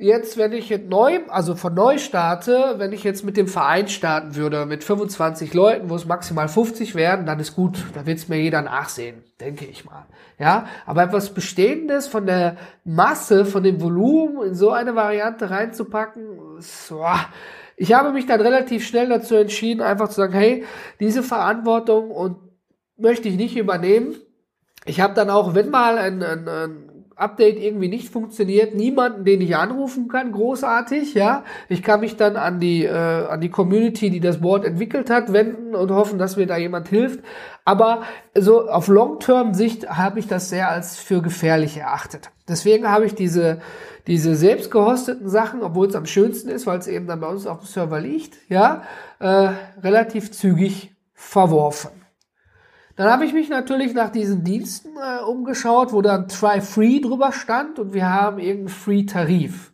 jetzt, 0.02 0.38
wenn 0.38 0.52
ich 0.52 0.70
jetzt 0.70 0.90
neu, 0.90 1.20
also 1.30 1.56
von 1.56 1.74
neu 1.74 1.98
starte, 1.98 2.76
wenn 2.78 2.92
ich 2.92 3.04
jetzt 3.04 3.24
mit 3.24 3.38
dem 3.38 3.48
Verein 3.48 3.88
starten 3.88 4.36
würde, 4.36 4.66
mit 4.66 4.84
25 4.84 5.54
Leuten, 5.54 5.90
wo 5.90 5.96
es 5.96 6.06
maximal 6.06 6.48
50 6.48 6.96
werden, 6.96 7.26
dann 7.26 7.40
ist 7.40 7.56
gut, 7.56 7.84
da 7.94 8.06
wird 8.06 8.18
es 8.18 8.28
mir 8.28 8.42
jeder 8.42 8.62
nachsehen, 8.62 9.24
denke 9.40 9.66
ich 9.66 9.86
mal. 9.86 10.06
Ja, 10.40 10.66
aber 10.86 11.04
etwas 11.04 11.34
Bestehendes 11.34 12.08
von 12.08 12.26
der 12.26 12.58
Masse, 12.84 13.46
von 13.46 13.64
dem 13.64 13.80
Volumen 13.80 14.48
in 14.48 14.56
so 14.56 14.72
eine 14.72 14.96
Variante 14.96 15.50
reinzupacken, 15.50 16.24
so, 16.60 17.06
ich 17.78 17.94
habe 17.94 18.12
mich 18.12 18.26
dann 18.26 18.42
relativ 18.42 18.86
schnell 18.86 19.10
dazu 19.10 19.36
entschieden, 19.36 19.82
einfach 19.82 20.10
zu 20.10 20.16
sagen, 20.16 20.34
hey, 20.34 20.66
diese 21.00 21.24
Verantwortung 21.24 22.12
und 22.12 22.38
möchte 22.98 23.28
ich 23.28 23.36
nicht 23.36 23.58
übernehmen. 23.58 24.16
Ich 24.86 25.00
habe 25.00 25.14
dann 25.14 25.30
auch, 25.30 25.56
wenn 25.56 25.70
mal 25.70 25.98
ein, 25.98 26.24
ein, 26.24 26.48
ein 26.48 26.91
Update 27.22 27.58
irgendwie 27.58 27.88
nicht 27.88 28.10
funktioniert, 28.10 28.76
niemanden, 28.76 29.24
den 29.24 29.42
ich 29.42 29.56
anrufen 29.56 30.08
kann, 30.08 30.32
großartig, 30.32 31.14
ja. 31.14 31.44
Ich 31.70 31.84
kann 31.84 32.00
mich 32.02 32.18
dann 32.18 32.36
an 32.36 32.60
die, 32.60 32.84
äh, 32.86 32.92
an 32.92 33.40
die 33.40 33.50
Community, 33.50 34.10
die 34.10 34.20
das 34.20 34.42
Board 34.42 34.66
entwickelt 34.66 35.10
hat, 35.10 35.32
wenden 35.32 35.76
und 35.76 35.92
hoffen, 35.92 36.20
dass 36.20 36.38
mir 36.38 36.48
da 36.48 36.58
jemand 36.58 36.88
hilft. 36.88 37.20
Aber 37.64 38.02
so 38.36 38.68
auf 38.68 38.88
Long-Term-Sicht 38.88 39.90
habe 39.90 40.20
ich 40.20 40.28
das 40.28 40.50
sehr 40.50 40.70
als 40.70 40.98
für 40.98 41.22
gefährlich 41.22 41.78
erachtet. 41.78 42.32
Deswegen 42.48 42.90
habe 42.90 43.06
ich 43.06 43.16
diese, 43.16 43.62
diese 44.08 44.36
selbst 44.36 44.72
gehosteten 44.72 45.30
Sachen, 45.30 45.62
obwohl 45.62 45.88
es 45.88 45.96
am 45.96 46.06
schönsten 46.06 46.50
ist, 46.50 46.66
weil 46.66 46.80
es 46.80 46.88
eben 46.88 47.08
dann 47.08 47.22
bei 47.22 47.28
uns 47.28 47.46
auf 47.46 47.60
dem 47.60 47.68
Server 47.68 48.02
liegt, 48.02 48.38
ja, 48.50 48.84
äh, 49.20 49.50
relativ 49.84 50.32
zügig 50.32 50.92
verworfen. 51.14 52.01
Dann 52.96 53.10
habe 53.10 53.26
ich 53.26 53.34
mich 53.34 53.50
natürlich 53.50 53.94
nach 53.94 54.12
diesen 54.12 54.44
Diensten 54.44 54.90
äh, 54.98 55.24
umgeschaut, 55.24 55.94
wo 55.94 56.02
dann 56.02 56.28
Try 56.28 56.62
Free 56.62 57.00
drüber 57.00 57.32
stand 57.32 57.80
und 57.80 57.94
wir 57.94 58.10
haben 58.10 58.40
irgendeinen 58.40 58.70
Free-Tarif. 58.70 59.72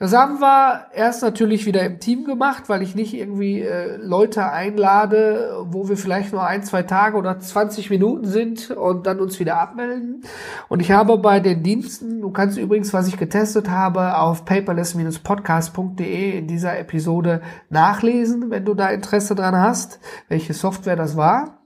Das 0.00 0.12
haben 0.12 0.40
wir 0.40 0.86
erst 0.92 1.22
natürlich 1.22 1.66
wieder 1.66 1.82
im 1.82 2.00
Team 2.00 2.24
gemacht, 2.24 2.68
weil 2.68 2.82
ich 2.82 2.94
nicht 2.96 3.14
irgendwie 3.14 3.60
äh, 3.62 3.96
Leute 3.96 4.50
einlade, 4.50 5.56
wo 5.66 5.88
wir 5.88 5.96
vielleicht 5.96 6.32
nur 6.32 6.44
ein, 6.44 6.64
zwei 6.64 6.82
Tage 6.82 7.16
oder 7.16 7.38
20 7.38 7.90
Minuten 7.90 8.26
sind 8.26 8.70
und 8.72 9.06
dann 9.06 9.20
uns 9.20 9.38
wieder 9.38 9.58
abmelden. 9.58 10.22
Und 10.68 10.80
ich 10.80 10.90
habe 10.90 11.16
bei 11.18 11.38
den 11.38 11.62
Diensten, 11.62 12.20
du 12.20 12.30
kannst 12.32 12.58
übrigens, 12.58 12.92
was 12.92 13.06
ich 13.08 13.16
getestet 13.16 13.70
habe, 13.70 14.18
auf 14.18 14.44
paperless-podcast.de 14.44 16.38
in 16.38 16.48
dieser 16.48 16.76
Episode 16.78 17.40
nachlesen, 17.70 18.50
wenn 18.50 18.64
du 18.64 18.74
da 18.74 18.88
Interesse 18.88 19.36
dran 19.36 19.56
hast, 19.56 20.00
welche 20.28 20.54
Software 20.54 20.96
das 20.96 21.16
war. 21.16 21.63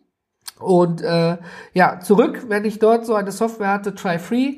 Und 0.61 1.03
äh, 1.03 1.39
ja, 1.73 2.01
zurück, 2.01 2.47
wenn 2.49 2.65
ich 2.65 2.79
dort 2.79 3.07
so 3.07 3.15
eine 3.15 3.31
Software 3.31 3.73
hatte, 3.73 3.95
Try 3.95 4.19
Free, 4.19 4.57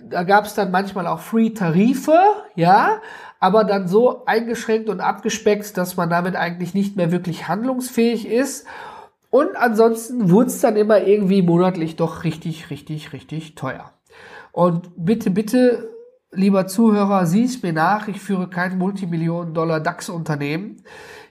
da 0.00 0.22
gab 0.22 0.44
es 0.44 0.54
dann 0.54 0.70
manchmal 0.70 1.06
auch 1.06 1.20
Free-Tarife, 1.20 2.18
ja, 2.54 3.00
aber 3.40 3.64
dann 3.64 3.88
so 3.88 4.24
eingeschränkt 4.26 4.88
und 4.88 5.00
abgespeckt, 5.00 5.76
dass 5.76 5.96
man 5.96 6.10
damit 6.10 6.36
eigentlich 6.36 6.74
nicht 6.74 6.96
mehr 6.96 7.12
wirklich 7.12 7.48
handlungsfähig 7.48 8.28
ist. 8.28 8.66
Und 9.30 9.56
ansonsten 9.56 10.30
wurde 10.30 10.48
es 10.48 10.60
dann 10.60 10.76
immer 10.76 11.02
irgendwie 11.02 11.42
monatlich 11.42 11.96
doch 11.96 12.24
richtig, 12.24 12.70
richtig, 12.70 13.12
richtig 13.12 13.54
teuer. 13.54 13.92
Und 14.52 14.90
bitte, 14.96 15.30
bitte, 15.30 15.88
lieber 16.32 16.66
Zuhörer, 16.66 17.26
sieh 17.26 17.44
es 17.44 17.62
mir 17.62 17.72
nach, 17.72 18.08
ich 18.08 18.20
führe 18.20 18.48
kein 18.48 18.78
Multimillionen-Dollar 18.78 19.80
DAX-Unternehmen. 19.80 20.82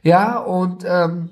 Ja, 0.03 0.37
und 0.37 0.85
ähm, 0.87 1.31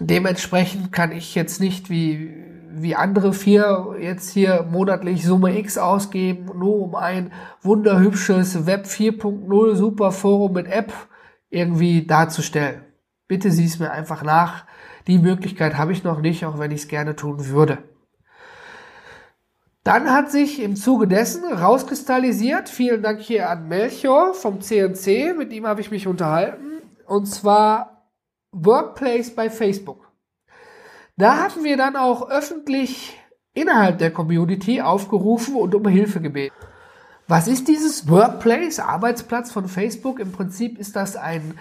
Dementsprechend 0.00 0.92
kann 0.92 1.12
ich 1.12 1.34
jetzt 1.34 1.60
nicht 1.60 1.90
wie, 1.90 2.34
wie 2.70 2.96
andere 2.96 3.34
vier 3.34 3.96
jetzt 4.00 4.30
hier 4.30 4.66
monatlich 4.70 5.24
Summe 5.24 5.58
X 5.58 5.76
ausgeben, 5.76 6.46
nur 6.58 6.76
um 6.76 6.94
ein 6.94 7.32
wunderhübsches 7.60 8.64
Web 8.64 8.86
4.0 8.86 9.74
Super 9.74 10.10
Forum 10.10 10.54
mit 10.54 10.66
App 10.66 10.92
irgendwie 11.50 12.06
darzustellen. 12.06 12.80
Bitte 13.28 13.50
sieh 13.50 13.66
es 13.66 13.78
mir 13.78 13.90
einfach 13.90 14.22
nach. 14.22 14.64
Die 15.06 15.18
Möglichkeit 15.18 15.76
habe 15.76 15.92
ich 15.92 16.02
noch 16.02 16.20
nicht, 16.20 16.46
auch 16.46 16.58
wenn 16.58 16.70
ich 16.70 16.82
es 16.82 16.88
gerne 16.88 17.14
tun 17.14 17.48
würde. 17.48 17.78
Dann 19.84 20.10
hat 20.10 20.30
sich 20.30 20.62
im 20.62 20.76
Zuge 20.76 21.08
dessen 21.08 21.52
rauskristallisiert, 21.52 22.68
vielen 22.68 23.02
Dank 23.02 23.20
hier 23.20 23.50
an 23.50 23.68
Melchior 23.68 24.32
vom 24.34 24.60
CNC, 24.60 25.36
mit 25.36 25.52
ihm 25.52 25.66
habe 25.66 25.80
ich 25.80 25.90
mich 25.90 26.06
unterhalten, 26.06 26.82
und 27.06 27.26
zwar 27.26 27.89
Workplace 28.52 29.34
bei 29.34 29.48
Facebook. 29.50 30.10
Da 31.16 31.36
haben 31.36 31.64
wir 31.64 31.76
dann 31.76 31.96
auch 31.96 32.30
öffentlich 32.30 33.16
innerhalb 33.54 33.98
der 33.98 34.10
Community 34.10 34.80
aufgerufen 34.80 35.54
und 35.54 35.74
um 35.74 35.86
Hilfe 35.86 36.20
gebeten. 36.20 36.54
Was 37.28 37.46
ist 37.46 37.68
dieses 37.68 38.08
Workplace, 38.08 38.80
Arbeitsplatz 38.80 39.52
von 39.52 39.68
Facebook? 39.68 40.18
Im 40.18 40.32
Prinzip 40.32 40.78
ist 40.78 40.96
das 40.96 41.16
ein 41.16 41.58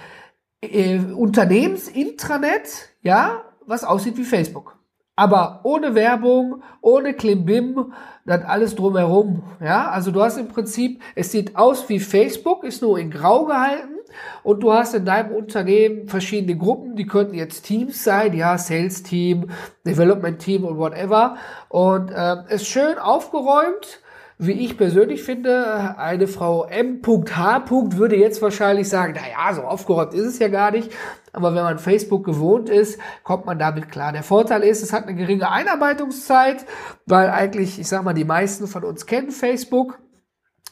äh, 0.62 0.98
Unternehmensintranet, 0.98 2.89
ja, 3.01 3.43
was 3.65 3.84
aussieht 3.84 4.17
wie 4.17 4.24
Facebook. 4.24 4.77
Aber 5.15 5.60
ohne 5.63 5.93
Werbung, 5.93 6.63
ohne 6.81 7.13
Klimbim, 7.13 7.93
dann 8.25 8.43
alles 8.43 8.75
drumherum. 8.75 9.43
Ja, 9.62 9.89
also 9.89 10.12
du 10.12 10.24
hast 10.24 10.38
im 10.38 10.48
Prinzip, 10.48 11.01
es 11.15 11.31
sieht 11.31 11.55
aus 11.55 11.88
wie 11.89 12.00
Facebook, 12.00 12.63
ist 12.63 12.81
nur 12.81 12.98
in 12.98 13.12
Grau 13.12 13.46
gehalten 13.46 13.98
und 14.43 14.61
du 14.61 14.73
hast 14.73 14.93
in 14.93 15.05
deinem 15.05 15.31
Unternehmen 15.31 16.07
verschiedene 16.07 16.57
Gruppen, 16.57 16.95
die 16.95 17.05
könnten 17.05 17.33
jetzt 17.33 17.63
Teams 17.63 18.03
sein, 18.03 18.33
ja, 18.33 18.57
Sales 18.57 19.03
Team, 19.03 19.49
Development 19.85 20.39
Team 20.39 20.65
und 20.65 20.77
whatever. 20.77 21.37
Und 21.69 22.11
äh, 22.11 22.37
ist 22.49 22.67
schön 22.67 22.97
aufgeräumt. 22.97 24.01
Wie 24.41 24.53
ich 24.53 24.77
persönlich 24.77 25.23
finde, 25.23 25.97
eine 25.97 26.25
Frau 26.25 26.63
M.H. 26.63 27.65
würde 27.69 28.15
jetzt 28.15 28.41
wahrscheinlich 28.41 28.87
sagen, 28.87 29.13
na 29.13 29.21
ja, 29.29 29.53
so 29.53 29.63
aufgeräumt 29.63 30.13
ist 30.13 30.25
es 30.25 30.39
ja 30.39 30.47
gar 30.47 30.71
nicht. 30.71 30.93
Aber 31.33 31.53
wenn 31.55 31.63
man 31.63 31.77
Facebook 31.77 32.23
gewohnt 32.23 32.69
ist, 32.69 33.01
kommt 33.23 33.45
man 33.45 33.59
damit 33.59 33.91
klar. 33.91 34.13
Der 34.13 34.23
Vorteil 34.23 34.63
ist, 34.63 34.81
es 34.81 34.93
hat 34.93 35.03
eine 35.03 35.15
geringe 35.15 35.51
Einarbeitungszeit, 35.51 36.65
weil 37.05 37.29
eigentlich, 37.29 37.79
ich 37.79 37.89
sag 37.89 38.03
mal, 38.03 38.13
die 38.13 38.23
meisten 38.23 38.67
von 38.67 38.85
uns 38.85 39.05
kennen 39.05 39.31
Facebook 39.31 39.99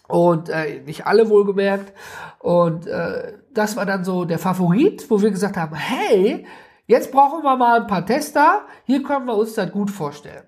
und 0.07 0.49
äh, 0.49 0.81
nicht 0.85 1.05
alle 1.05 1.29
wohlgemerkt. 1.29 1.93
Und 2.39 2.87
äh, 2.87 3.33
das 3.53 3.75
war 3.75 3.85
dann 3.85 4.03
so 4.03 4.25
der 4.25 4.39
Favorit, 4.39 5.09
wo 5.09 5.21
wir 5.21 5.31
gesagt 5.31 5.57
haben, 5.57 5.75
hey, 5.75 6.45
jetzt 6.85 7.11
brauchen 7.11 7.43
wir 7.43 7.55
mal 7.57 7.81
ein 7.81 7.87
paar 7.87 8.05
Tester, 8.05 8.61
hier 8.85 9.03
können 9.03 9.25
wir 9.25 9.35
uns 9.35 9.53
das 9.53 9.71
gut 9.71 9.91
vorstellen. 9.91 10.43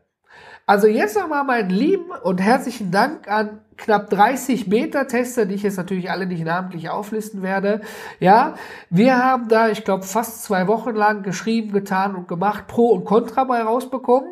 Also 0.70 0.86
jetzt 0.86 1.18
nochmal 1.18 1.44
meinen 1.46 1.72
lieben 1.72 2.12
und 2.22 2.40
herzlichen 2.40 2.92
Dank 2.92 3.28
an 3.28 3.62
knapp 3.76 4.12
30 4.12 4.70
Beta-Tester, 4.70 5.48
die 5.48 5.56
ich 5.56 5.64
jetzt 5.64 5.78
natürlich 5.78 6.12
alle 6.12 6.28
nicht 6.28 6.46
namentlich 6.46 6.92
auflisten 6.92 7.42
werde. 7.42 7.82
Ja, 8.20 8.54
wir 8.92 9.18
haben 9.18 9.48
da, 9.48 9.70
ich 9.70 9.84
glaube, 9.84 10.04
fast 10.04 10.44
zwei 10.44 10.68
Wochen 10.68 10.94
lang 10.94 11.24
geschrieben, 11.24 11.72
getan 11.72 12.16
und 12.16 12.28
gemacht, 12.28 12.68
Pro 12.68 12.90
und 12.90 13.06
Contra 13.06 13.46
mal 13.46 13.64
rausbekommen. 13.64 14.30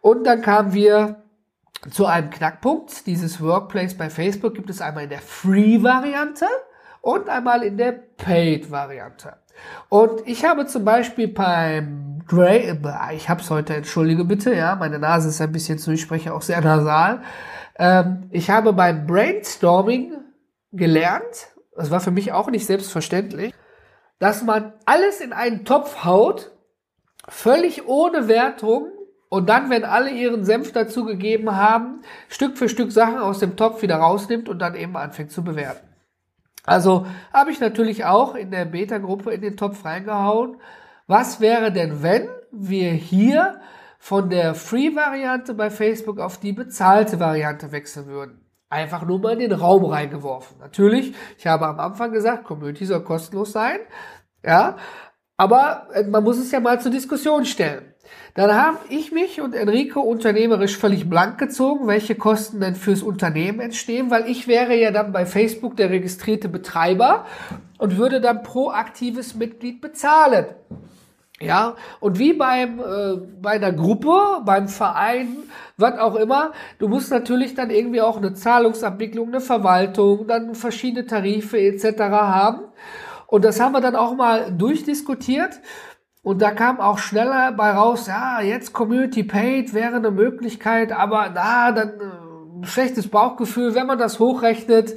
Und 0.00 0.26
dann 0.26 0.42
kamen 0.42 0.72
wir 0.72 1.22
zu 1.90 2.06
einem 2.06 2.30
Knackpunkt. 2.30 3.06
Dieses 3.06 3.40
Workplace 3.40 3.94
bei 3.94 4.10
Facebook 4.10 4.54
gibt 4.54 4.70
es 4.70 4.80
einmal 4.80 5.04
in 5.04 5.10
der 5.10 5.20
Free-Variante 5.20 6.46
und 7.00 7.28
einmal 7.28 7.62
in 7.62 7.76
der 7.76 7.92
Paid-Variante. 7.92 9.36
Und 9.88 10.26
ich 10.26 10.44
habe 10.44 10.66
zum 10.66 10.84
Beispiel 10.84 11.28
beim 11.28 12.22
Grey, 12.26 12.68
äh, 12.68 13.14
ich 13.14 13.28
habe 13.28 13.40
es 13.40 13.50
heute, 13.50 13.74
entschuldige 13.74 14.24
bitte, 14.24 14.54
ja, 14.54 14.76
meine 14.76 14.98
Nase 14.98 15.28
ist 15.28 15.40
ein 15.40 15.52
bisschen 15.52 15.78
zu, 15.78 15.92
ich 15.92 16.02
spreche 16.02 16.34
auch 16.34 16.42
sehr 16.42 16.60
nasal. 16.60 17.22
Ähm, 17.78 18.28
ich 18.30 18.50
habe 18.50 18.72
beim 18.72 19.06
Brainstorming 19.06 20.12
gelernt, 20.72 21.48
das 21.74 21.90
war 21.90 22.00
für 22.00 22.10
mich 22.10 22.32
auch 22.32 22.50
nicht 22.50 22.66
selbstverständlich, 22.66 23.54
dass 24.18 24.42
man 24.42 24.72
alles 24.84 25.20
in 25.20 25.32
einen 25.32 25.64
Topf 25.64 26.04
haut, 26.04 26.50
völlig 27.28 27.86
ohne 27.86 28.28
Wertung 28.28 28.88
und 29.28 29.48
dann, 29.48 29.70
wenn 29.70 29.84
alle 29.84 30.10
ihren 30.10 30.44
Senf 30.44 30.72
dazugegeben 30.72 31.54
haben, 31.54 32.02
Stück 32.28 32.56
für 32.56 32.68
Stück 32.68 32.92
Sachen 32.92 33.18
aus 33.18 33.40
dem 33.40 33.56
Topf 33.56 33.82
wieder 33.82 33.96
rausnimmt 33.96 34.48
und 34.48 34.58
dann 34.58 34.74
eben 34.74 34.96
anfängt 34.96 35.32
zu 35.32 35.44
bewerten. 35.44 35.86
Also 36.64 37.06
habe 37.32 37.50
ich 37.50 37.60
natürlich 37.60 38.04
auch 38.04 38.34
in 38.34 38.50
der 38.50 38.64
Beta-Gruppe 38.64 39.32
in 39.32 39.40
den 39.40 39.56
Topf 39.56 39.84
reingehauen. 39.84 40.56
Was 41.06 41.40
wäre 41.40 41.72
denn, 41.72 42.02
wenn 42.02 42.28
wir 42.52 42.90
hier 42.90 43.60
von 43.98 44.30
der 44.30 44.54
Free-Variante 44.54 45.54
bei 45.54 45.70
Facebook 45.70 46.20
auf 46.20 46.38
die 46.38 46.52
bezahlte 46.52 47.20
Variante 47.20 47.72
wechseln 47.72 48.06
würden? 48.06 48.44
Einfach 48.70 49.04
nur 49.06 49.18
mal 49.18 49.32
in 49.32 49.38
den 49.38 49.52
Raum 49.52 49.86
reingeworfen. 49.86 50.58
Natürlich, 50.58 51.14
ich 51.38 51.46
habe 51.46 51.66
am 51.66 51.80
Anfang 51.80 52.12
gesagt, 52.12 52.44
Community 52.44 52.84
soll 52.84 53.02
kostenlos 53.02 53.52
sein. 53.52 53.78
Ja, 54.44 54.76
aber 55.38 55.88
äh, 55.94 56.04
man 56.04 56.22
muss 56.22 56.38
es 56.38 56.50
ja 56.50 56.60
mal 56.60 56.80
zur 56.80 56.92
Diskussion 56.92 57.46
stellen. 57.46 57.87
Dann 58.34 58.54
habe 58.54 58.78
ich 58.88 59.10
mich 59.10 59.40
und 59.40 59.54
Enrico 59.54 60.00
unternehmerisch 60.00 60.76
völlig 60.76 61.08
blank 61.10 61.38
gezogen, 61.38 61.86
welche 61.86 62.14
Kosten 62.14 62.60
denn 62.60 62.76
fürs 62.76 63.02
Unternehmen 63.02 63.60
entstehen, 63.60 64.10
weil 64.10 64.28
ich 64.28 64.46
wäre 64.46 64.76
ja 64.76 64.90
dann 64.90 65.12
bei 65.12 65.26
Facebook 65.26 65.76
der 65.76 65.90
registrierte 65.90 66.48
Betreiber 66.48 67.26
und 67.78 67.96
würde 67.96 68.20
dann 68.20 68.42
pro 68.42 68.70
aktives 68.70 69.34
Mitglied 69.34 69.80
bezahlen. 69.80 70.46
Ja, 71.40 71.76
und 72.00 72.18
wie 72.18 72.32
beim 72.32 72.80
äh, 72.80 73.16
bei 73.40 73.50
einer 73.50 73.72
Gruppe, 73.72 74.42
beim 74.44 74.66
Verein, 74.66 75.36
was 75.76 75.96
auch 75.98 76.16
immer, 76.16 76.52
du 76.80 76.88
musst 76.88 77.12
natürlich 77.12 77.54
dann 77.54 77.70
irgendwie 77.70 78.00
auch 78.00 78.16
eine 78.16 78.34
Zahlungsabwicklung, 78.34 79.28
eine 79.28 79.40
Verwaltung, 79.40 80.26
dann 80.26 80.56
verschiedene 80.56 81.06
Tarife 81.06 81.58
etc. 81.58 82.00
haben. 82.00 82.62
Und 83.28 83.44
das 83.44 83.60
haben 83.60 83.72
wir 83.72 83.80
dann 83.80 83.94
auch 83.94 84.16
mal 84.16 84.50
durchdiskutiert. 84.50 85.60
Und 86.28 86.42
da 86.42 86.50
kam 86.50 86.78
auch 86.78 86.98
schneller 86.98 87.52
bei 87.52 87.70
raus, 87.70 88.06
ja, 88.06 88.42
jetzt 88.42 88.74
Community 88.74 89.22
Paid 89.24 89.72
wäre 89.72 89.96
eine 89.96 90.10
Möglichkeit, 90.10 90.92
aber 90.92 91.30
na, 91.34 91.72
dann 91.72 91.88
äh, 91.88 92.66
schlechtes 92.66 93.08
Bauchgefühl, 93.08 93.74
wenn 93.74 93.86
man 93.86 93.96
das 93.96 94.18
hochrechnet 94.18 94.94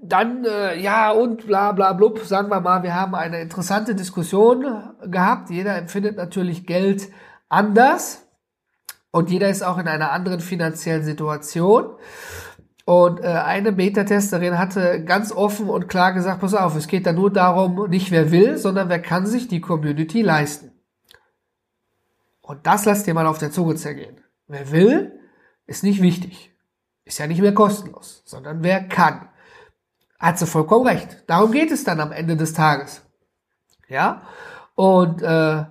dann, 0.00 0.46
äh, 0.46 0.80
ja, 0.80 1.10
und 1.10 1.46
bla 1.48 1.72
bla 1.72 1.92
blub, 1.92 2.20
sagen 2.20 2.48
wir 2.48 2.62
mal, 2.62 2.82
wir 2.82 2.94
haben 2.94 3.14
eine 3.14 3.42
interessante 3.42 3.94
Diskussion 3.94 4.64
gehabt. 5.04 5.50
Jeder 5.50 5.76
empfindet 5.76 6.16
natürlich 6.16 6.66
Geld 6.66 7.08
anders 7.50 8.26
und 9.10 9.28
jeder 9.28 9.50
ist 9.50 9.62
auch 9.62 9.76
in 9.76 9.86
einer 9.86 10.12
anderen 10.12 10.40
finanziellen 10.40 11.04
Situation. 11.04 11.90
Und 12.88 13.20
äh, 13.20 13.26
eine 13.26 13.72
Beta-Testerin 13.72 14.56
hatte 14.56 15.04
ganz 15.04 15.30
offen 15.30 15.68
und 15.68 15.90
klar 15.90 16.14
gesagt, 16.14 16.40
pass 16.40 16.54
auf, 16.54 16.74
es 16.74 16.88
geht 16.88 17.04
da 17.04 17.12
nur 17.12 17.30
darum, 17.30 17.90
nicht 17.90 18.10
wer 18.10 18.30
will, 18.30 18.56
sondern 18.56 18.88
wer 18.88 19.02
kann 19.02 19.26
sich 19.26 19.46
die 19.46 19.60
Community 19.60 20.22
leisten. 20.22 20.72
Und 22.40 22.66
das 22.66 22.86
lasst 22.86 23.06
ihr 23.06 23.12
mal 23.12 23.26
auf 23.26 23.36
der 23.36 23.52
Zunge 23.52 23.74
zergehen. 23.74 24.22
Wer 24.46 24.70
will, 24.70 25.20
ist 25.66 25.84
nicht 25.84 26.00
wichtig. 26.00 26.50
Ist 27.04 27.18
ja 27.18 27.26
nicht 27.26 27.42
mehr 27.42 27.52
kostenlos, 27.52 28.22
sondern 28.24 28.62
wer 28.62 28.88
kann. 28.88 29.28
Hat 30.18 30.38
sie 30.38 30.46
vollkommen 30.46 30.86
recht. 30.86 31.24
Darum 31.26 31.52
geht 31.52 31.70
es 31.70 31.84
dann 31.84 32.00
am 32.00 32.10
Ende 32.10 32.38
des 32.38 32.54
Tages. 32.54 33.02
Ja? 33.90 34.22
Und 34.76 35.20
äh, 35.20 35.66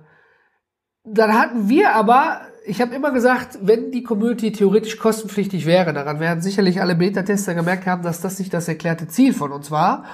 dann 1.02 1.34
hatten 1.34 1.68
wir 1.68 1.96
aber, 1.96 2.42
ich 2.68 2.82
habe 2.82 2.94
immer 2.94 3.10
gesagt, 3.10 3.58
wenn 3.62 3.90
die 3.90 4.02
Community 4.02 4.52
theoretisch 4.52 4.98
kostenpflichtig 4.98 5.64
wäre, 5.64 5.92
daran 5.94 6.20
werden 6.20 6.42
sicherlich 6.42 6.80
alle 6.80 6.94
Beta-Tester 6.94 7.54
gemerkt 7.54 7.86
haben, 7.86 8.02
dass 8.02 8.20
das 8.20 8.38
nicht 8.38 8.52
das 8.52 8.68
erklärte 8.68 9.08
Ziel 9.08 9.32
von 9.32 9.52
uns 9.52 9.70
war. 9.70 10.04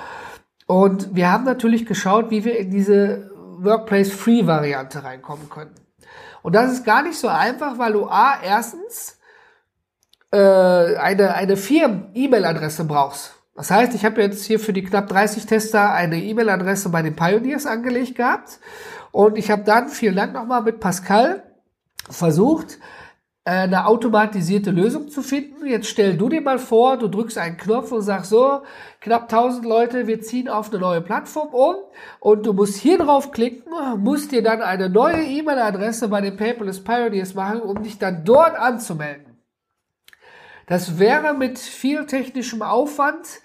Und 0.66 1.14
wir 1.14 1.30
haben 1.30 1.44
natürlich 1.44 1.84
geschaut, 1.84 2.30
wie 2.30 2.44
wir 2.44 2.56
in 2.56 2.70
diese 2.70 3.30
Workplace-Free-Variante 3.58 5.02
reinkommen 5.02 5.50
können. 5.50 5.74
Und 6.42 6.54
das 6.54 6.72
ist 6.72 6.84
gar 6.84 7.02
nicht 7.02 7.18
so 7.18 7.28
einfach, 7.28 7.78
weil 7.78 7.92
du 7.92 8.06
A, 8.06 8.38
erstens 8.42 9.18
äh, 10.30 10.36
eine, 10.36 11.34
eine 11.34 11.56
Firmen-E-Mail-Adresse 11.56 12.84
brauchst. 12.84 13.34
Das 13.56 13.70
heißt, 13.70 13.94
ich 13.94 14.04
habe 14.04 14.22
jetzt 14.22 14.44
hier 14.44 14.60
für 14.60 14.72
die 14.72 14.84
knapp 14.84 15.08
30 15.08 15.46
Tester 15.46 15.92
eine 15.92 16.22
E-Mail-Adresse 16.22 16.88
bei 16.88 17.02
den 17.02 17.16
Pioneers 17.16 17.66
angelegt 17.66 18.14
gehabt. 18.16 18.60
Und 19.10 19.38
ich 19.38 19.50
habe 19.50 19.64
dann, 19.64 19.88
vielen 19.88 20.16
Dank 20.16 20.32
nochmal, 20.32 20.62
mit 20.62 20.80
Pascal 20.80 21.42
versucht, 22.10 22.78
äh, 23.46 23.50
eine 23.50 23.86
automatisierte 23.86 24.70
Lösung 24.70 25.08
zu 25.08 25.22
finden. 25.22 25.66
Jetzt 25.66 25.88
stell 25.88 26.16
du 26.16 26.28
dir 26.30 26.40
mal 26.40 26.58
vor, 26.58 26.96
du 26.96 27.08
drückst 27.08 27.36
einen 27.36 27.58
Knopf 27.58 27.92
und 27.92 28.00
sagst 28.00 28.30
so, 28.30 28.62
knapp 29.00 29.24
1000 29.24 29.66
Leute, 29.66 30.06
wir 30.06 30.22
ziehen 30.22 30.48
auf 30.48 30.70
eine 30.70 30.80
neue 30.80 31.02
Plattform 31.02 31.48
um 31.48 31.76
und 32.20 32.46
du 32.46 32.54
musst 32.54 32.76
hier 32.76 32.96
drauf 32.98 33.32
klicken, 33.32 33.70
musst 33.98 34.32
dir 34.32 34.42
dann 34.42 34.62
eine 34.62 34.88
neue 34.88 35.22
E-Mail-Adresse 35.22 36.08
bei 36.08 36.22
den 36.22 36.36
Paperless 36.36 36.82
Pioneers 36.82 37.34
machen, 37.34 37.60
um 37.60 37.82
dich 37.82 37.98
dann 37.98 38.24
dort 38.24 38.56
anzumelden. 38.56 39.38
Das 40.66 40.98
wäre 40.98 41.34
mit 41.34 41.58
viel 41.58 42.06
technischem 42.06 42.62
Aufwand 42.62 43.42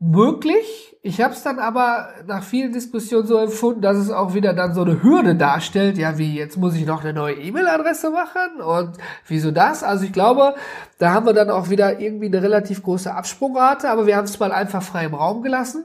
möglich. 0.00 0.96
Ich 1.02 1.20
habe 1.20 1.34
es 1.34 1.42
dann 1.42 1.58
aber 1.58 2.08
nach 2.26 2.42
vielen 2.42 2.72
Diskussionen 2.72 3.26
so 3.26 3.36
empfunden, 3.36 3.82
dass 3.82 3.98
es 3.98 4.10
auch 4.10 4.32
wieder 4.32 4.54
dann 4.54 4.74
so 4.74 4.82
eine 4.82 5.02
Hürde 5.02 5.34
darstellt. 5.34 5.98
Ja, 5.98 6.16
wie 6.16 6.34
jetzt 6.34 6.56
muss 6.56 6.74
ich 6.74 6.86
noch 6.86 7.02
eine 7.02 7.12
neue 7.12 7.34
E-Mail-Adresse 7.34 8.10
machen 8.10 8.62
und 8.62 8.96
wieso 9.26 9.50
das? 9.50 9.82
Also 9.82 10.04
ich 10.04 10.12
glaube, 10.12 10.54
da 10.98 11.12
haben 11.12 11.26
wir 11.26 11.34
dann 11.34 11.50
auch 11.50 11.68
wieder 11.68 12.00
irgendwie 12.00 12.26
eine 12.26 12.42
relativ 12.42 12.82
große 12.82 13.14
Absprungrate, 13.14 13.90
aber 13.90 14.06
wir 14.06 14.16
haben 14.16 14.24
es 14.24 14.38
mal 14.40 14.52
einfach 14.52 14.82
frei 14.82 15.04
im 15.04 15.14
Raum 15.14 15.42
gelassen. 15.42 15.84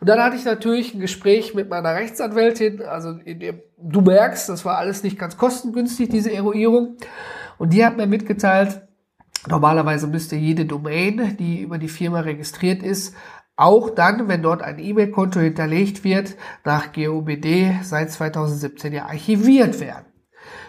Und 0.00 0.08
dann 0.08 0.20
hatte 0.20 0.36
ich 0.36 0.44
natürlich 0.44 0.94
ein 0.94 1.00
Gespräch 1.00 1.54
mit 1.54 1.68
meiner 1.68 1.94
Rechtsanwältin, 1.94 2.82
also 2.82 3.10
in 3.24 3.40
dem, 3.40 3.62
du 3.78 4.00
merkst, 4.00 4.48
das 4.48 4.64
war 4.64 4.78
alles 4.78 5.02
nicht 5.02 5.18
ganz 5.18 5.36
kostengünstig, 5.36 6.08
diese 6.08 6.32
Eruierung. 6.32 6.96
Und 7.58 7.72
die 7.72 7.84
hat 7.84 7.96
mir 7.96 8.06
mitgeteilt, 8.06 8.80
Normalerweise 9.48 10.08
müsste 10.08 10.34
jede 10.34 10.64
Domain, 10.64 11.36
die 11.38 11.60
über 11.60 11.78
die 11.78 11.88
Firma 11.88 12.20
registriert 12.20 12.82
ist, 12.82 13.14
auch 13.56 13.90
dann, 13.90 14.28
wenn 14.28 14.42
dort 14.42 14.62
ein 14.62 14.78
E-Mail-Konto 14.78 15.40
hinterlegt 15.40 16.04
wird, 16.04 16.36
nach 16.64 16.92
GOBD 16.92 17.80
seit 17.82 18.10
2017 18.10 18.92
ja 18.92 19.06
archiviert 19.06 19.80
werden. 19.80 20.04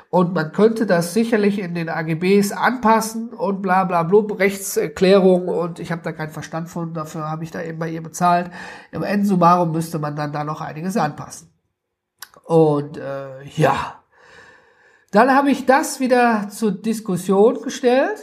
Und 0.10 0.34
man 0.34 0.54
könnte 0.54 0.86
das 0.86 1.13
sicherlich 1.13 1.60
in 1.60 1.76
den 1.76 1.89
AGBs 1.89 2.54
anpassen 2.54 3.34
und 3.34 3.62
bla 3.62 3.84
bla 3.84 4.04
bla, 4.04 4.36
Rechtserklärung 4.36 5.50
und 5.50 5.80
ich 5.80 5.91
habe 5.91 6.02
da 6.02 6.13
keinen 6.13 6.32
Verstand 6.32 6.69
von, 6.69 6.93
dafür 6.93 7.30
habe 7.30 7.43
ich 7.43 7.52
da 7.52 7.62
eben 7.62 7.78
bei 7.78 7.89
ihr 7.89 8.02
bezahlt. 8.02 8.50
Im 8.91 9.04
Endsummarum 9.04 9.71
müsste 9.73 10.00
man 10.00 10.15
dann 10.15 10.32
da 10.32 10.45
noch 10.45 10.62
einiges 10.62 10.95
anpassen. 10.95 11.52
Und 12.45 12.97
äh, 12.97 13.43
ja, 13.58 14.02
dann 15.12 15.36
habe 15.36 15.52
ich 15.52 15.65
das 15.65 16.00
wieder 16.00 16.47
zur 16.50 16.71
Diskussion 16.71 17.62
gestellt 17.62 18.21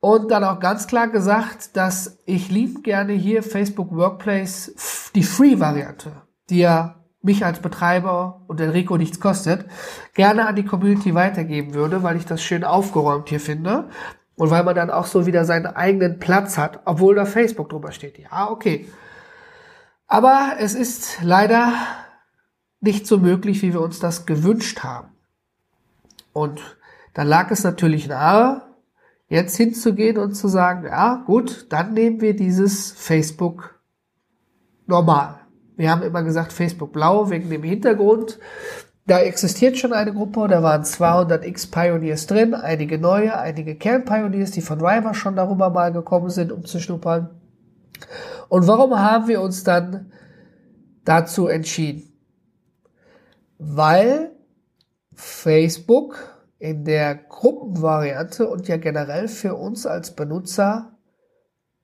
und 0.00 0.30
dann 0.30 0.44
auch 0.44 0.60
ganz 0.60 0.86
klar 0.86 1.08
gesagt, 1.08 1.76
dass 1.76 2.18
ich 2.24 2.50
lieb 2.50 2.84
gerne 2.84 3.12
hier 3.12 3.42
Facebook 3.42 3.94
Workplace, 3.94 5.10
die 5.14 5.22
Free-Variante, 5.24 6.12
die 6.50 6.58
ja 6.58 6.96
mich 7.20 7.44
als 7.44 7.58
Betreiber 7.58 8.42
und 8.46 8.60
Enrico 8.60 8.96
nichts 8.96 9.18
kostet, 9.18 9.66
gerne 10.14 10.46
an 10.46 10.54
die 10.54 10.64
Community 10.64 11.14
weitergeben 11.14 11.74
würde, 11.74 12.02
weil 12.02 12.16
ich 12.16 12.26
das 12.26 12.42
schön 12.42 12.62
aufgeräumt 12.62 13.28
hier 13.28 13.40
finde 13.40 13.88
und 14.36 14.50
weil 14.50 14.62
man 14.62 14.76
dann 14.76 14.90
auch 14.90 15.06
so 15.06 15.26
wieder 15.26 15.44
seinen 15.44 15.66
eigenen 15.66 16.20
Platz 16.20 16.56
hat, 16.58 16.80
obwohl 16.84 17.16
da 17.16 17.24
Facebook 17.24 17.68
drüber 17.68 17.90
steht. 17.90 18.18
Ja, 18.18 18.50
okay. 18.50 18.88
Aber 20.06 20.52
es 20.60 20.74
ist 20.74 21.18
leider 21.22 21.72
nicht 22.80 23.06
so 23.06 23.18
möglich, 23.18 23.62
wie 23.62 23.72
wir 23.72 23.80
uns 23.80 23.98
das 23.98 24.24
gewünscht 24.24 24.84
haben. 24.84 25.08
Und 26.32 26.78
da 27.14 27.24
lag 27.24 27.50
es 27.50 27.64
natürlich 27.64 28.06
nahe, 28.06 28.62
jetzt 29.28 29.56
hinzugehen 29.56 30.18
und 30.18 30.34
zu 30.34 30.48
sagen, 30.48 30.84
ja 30.86 31.22
gut, 31.26 31.66
dann 31.70 31.94
nehmen 31.94 32.20
wir 32.20 32.34
dieses 32.34 32.92
Facebook 32.92 33.78
normal. 34.86 35.40
Wir 35.76 35.90
haben 35.90 36.02
immer 36.02 36.22
gesagt 36.22 36.52
Facebook 36.52 36.92
blau 36.92 37.30
wegen 37.30 37.50
dem 37.50 37.62
Hintergrund. 37.62 38.38
Da 39.06 39.20
existiert 39.20 39.78
schon 39.78 39.92
eine 39.92 40.12
Gruppe, 40.12 40.48
da 40.48 40.62
waren 40.62 40.84
200 40.84 41.44
X-Pioneers 41.46 42.26
drin, 42.26 42.54
einige 42.54 42.98
neue, 42.98 43.38
einige 43.38 43.74
Kern-Pioneers, 43.74 44.50
die 44.50 44.60
von 44.60 44.84
River 44.84 45.14
schon 45.14 45.36
darüber 45.36 45.70
mal 45.70 45.92
gekommen 45.92 46.28
sind, 46.28 46.52
um 46.52 46.64
zu 46.64 46.78
schnuppern. 46.78 47.30
Und 48.48 48.66
warum 48.66 48.98
haben 48.98 49.28
wir 49.28 49.40
uns 49.40 49.64
dann 49.64 50.12
dazu 51.04 51.48
entschieden? 51.48 52.12
Weil 53.58 54.32
Facebook 55.14 56.37
in 56.58 56.84
der 56.84 57.14
Gruppenvariante 57.14 58.48
und 58.48 58.68
ja 58.68 58.76
generell 58.76 59.28
für 59.28 59.54
uns 59.54 59.86
als 59.86 60.14
Benutzer 60.14 60.98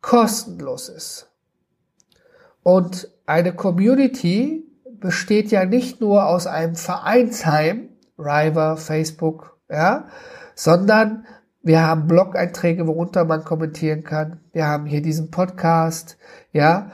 kostenlos 0.01 0.89
ist. 0.89 1.31
Und 2.63 3.09
eine 3.27 3.55
Community 3.55 4.67
besteht 5.01 5.51
ja 5.51 5.65
nicht 5.65 6.01
nur 6.01 6.27
aus 6.27 6.47
einem 6.47 6.77
Vereinsheim, 6.77 7.91
River, 8.19 8.77
Facebook, 8.77 9.59
ja, 9.69 10.09
sondern 10.55 11.27
wir 11.63 11.83
haben 11.83 12.07
Blog-Einträge, 12.07 12.87
worunter 12.87 13.25
man 13.25 13.45
kommentieren 13.45 14.05
kann. 14.05 14.41
Wir 14.53 14.67
haben 14.67 14.87
hier 14.87 15.03
diesen 15.03 15.31
Podcast, 15.31 16.19
ja. 16.53 16.91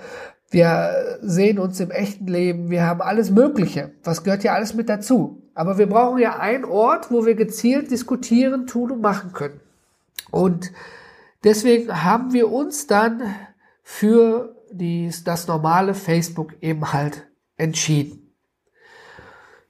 Wir 0.53 1.19
sehen 1.23 1.59
uns 1.61 1.79
im 1.79 1.91
echten 1.91 2.27
Leben. 2.27 2.71
Wir 2.71 2.85
haben 2.85 3.01
alles 3.01 3.31
Mögliche. 3.31 3.93
Was 4.03 4.25
gehört 4.25 4.43
ja 4.43 4.55
alles 4.55 4.75
mit 4.75 4.89
dazu? 4.89 5.40
Aber 5.55 5.79
wir 5.79 5.89
brauchen 5.89 6.19
ja 6.19 6.39
einen 6.39 6.65
Ort, 6.65 7.11
wo 7.11 7.27
wir 7.27 7.35
gezielt 7.35 7.91
diskutieren, 7.91 8.67
tun 8.67 8.93
und 8.93 9.01
machen 9.01 9.33
können. 9.33 9.61
Und 10.31 10.73
deswegen 11.45 12.05
haben 12.05 12.33
wir 12.33 12.51
uns 12.51 12.87
dann 12.87 13.35
für 13.83 14.57
die, 14.71 15.13
das 15.25 15.47
normale 15.47 15.95
Facebook 15.95 16.55
eben 16.61 16.93
halt 16.93 17.27
entschieden. 17.57 18.35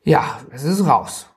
Ja, 0.02 0.40
es 0.50 0.64
ist 0.64 0.86
raus. 0.86 1.28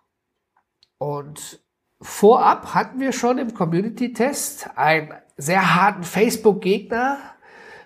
Und 0.98 1.62
vorab 2.02 2.74
hatten 2.74 3.00
wir 3.00 3.12
schon 3.12 3.38
im 3.38 3.54
Community-Test 3.54 4.78
einen 4.78 5.14
sehr 5.38 5.76
harten 5.76 6.04
Facebook-Gegner 6.04 7.18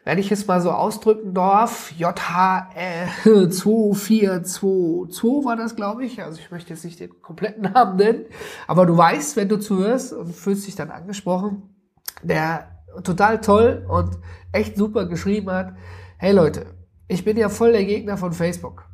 wenn 0.07 0.17
ich 0.19 0.31
es 0.31 0.47
mal 0.47 0.61
so 0.61 0.71
ausdrücken 0.71 1.33
darf, 1.33 1.91
JH2422 1.99 3.25
war 5.43 5.57
das, 5.57 5.75
glaube 5.75 6.05
ich. 6.05 6.23
Also 6.23 6.39
ich 6.39 6.49
möchte 6.49 6.69
jetzt 6.69 6.85
nicht 6.85 7.01
den 7.01 7.21
kompletten 7.21 7.63
Namen 7.73 7.97
nennen, 7.97 8.23
aber 8.67 8.85
du 8.85 8.95
weißt, 8.95 9.35
wenn 9.35 9.49
du 9.49 9.59
zuhörst 9.59 10.13
und 10.13 10.33
fühlst 10.33 10.65
dich 10.65 10.75
dann 10.75 10.91
angesprochen, 10.91 11.75
der 12.23 12.69
total 13.03 13.41
toll 13.41 13.85
und 13.89 14.17
echt 14.53 14.77
super 14.77 15.07
geschrieben 15.07 15.51
hat, 15.51 15.73
hey 16.17 16.31
Leute, 16.31 16.67
ich 17.09 17.25
bin 17.25 17.35
ja 17.35 17.49
voll 17.49 17.73
der 17.73 17.83
Gegner 17.83 18.15
von 18.15 18.31
Facebook. 18.31 18.85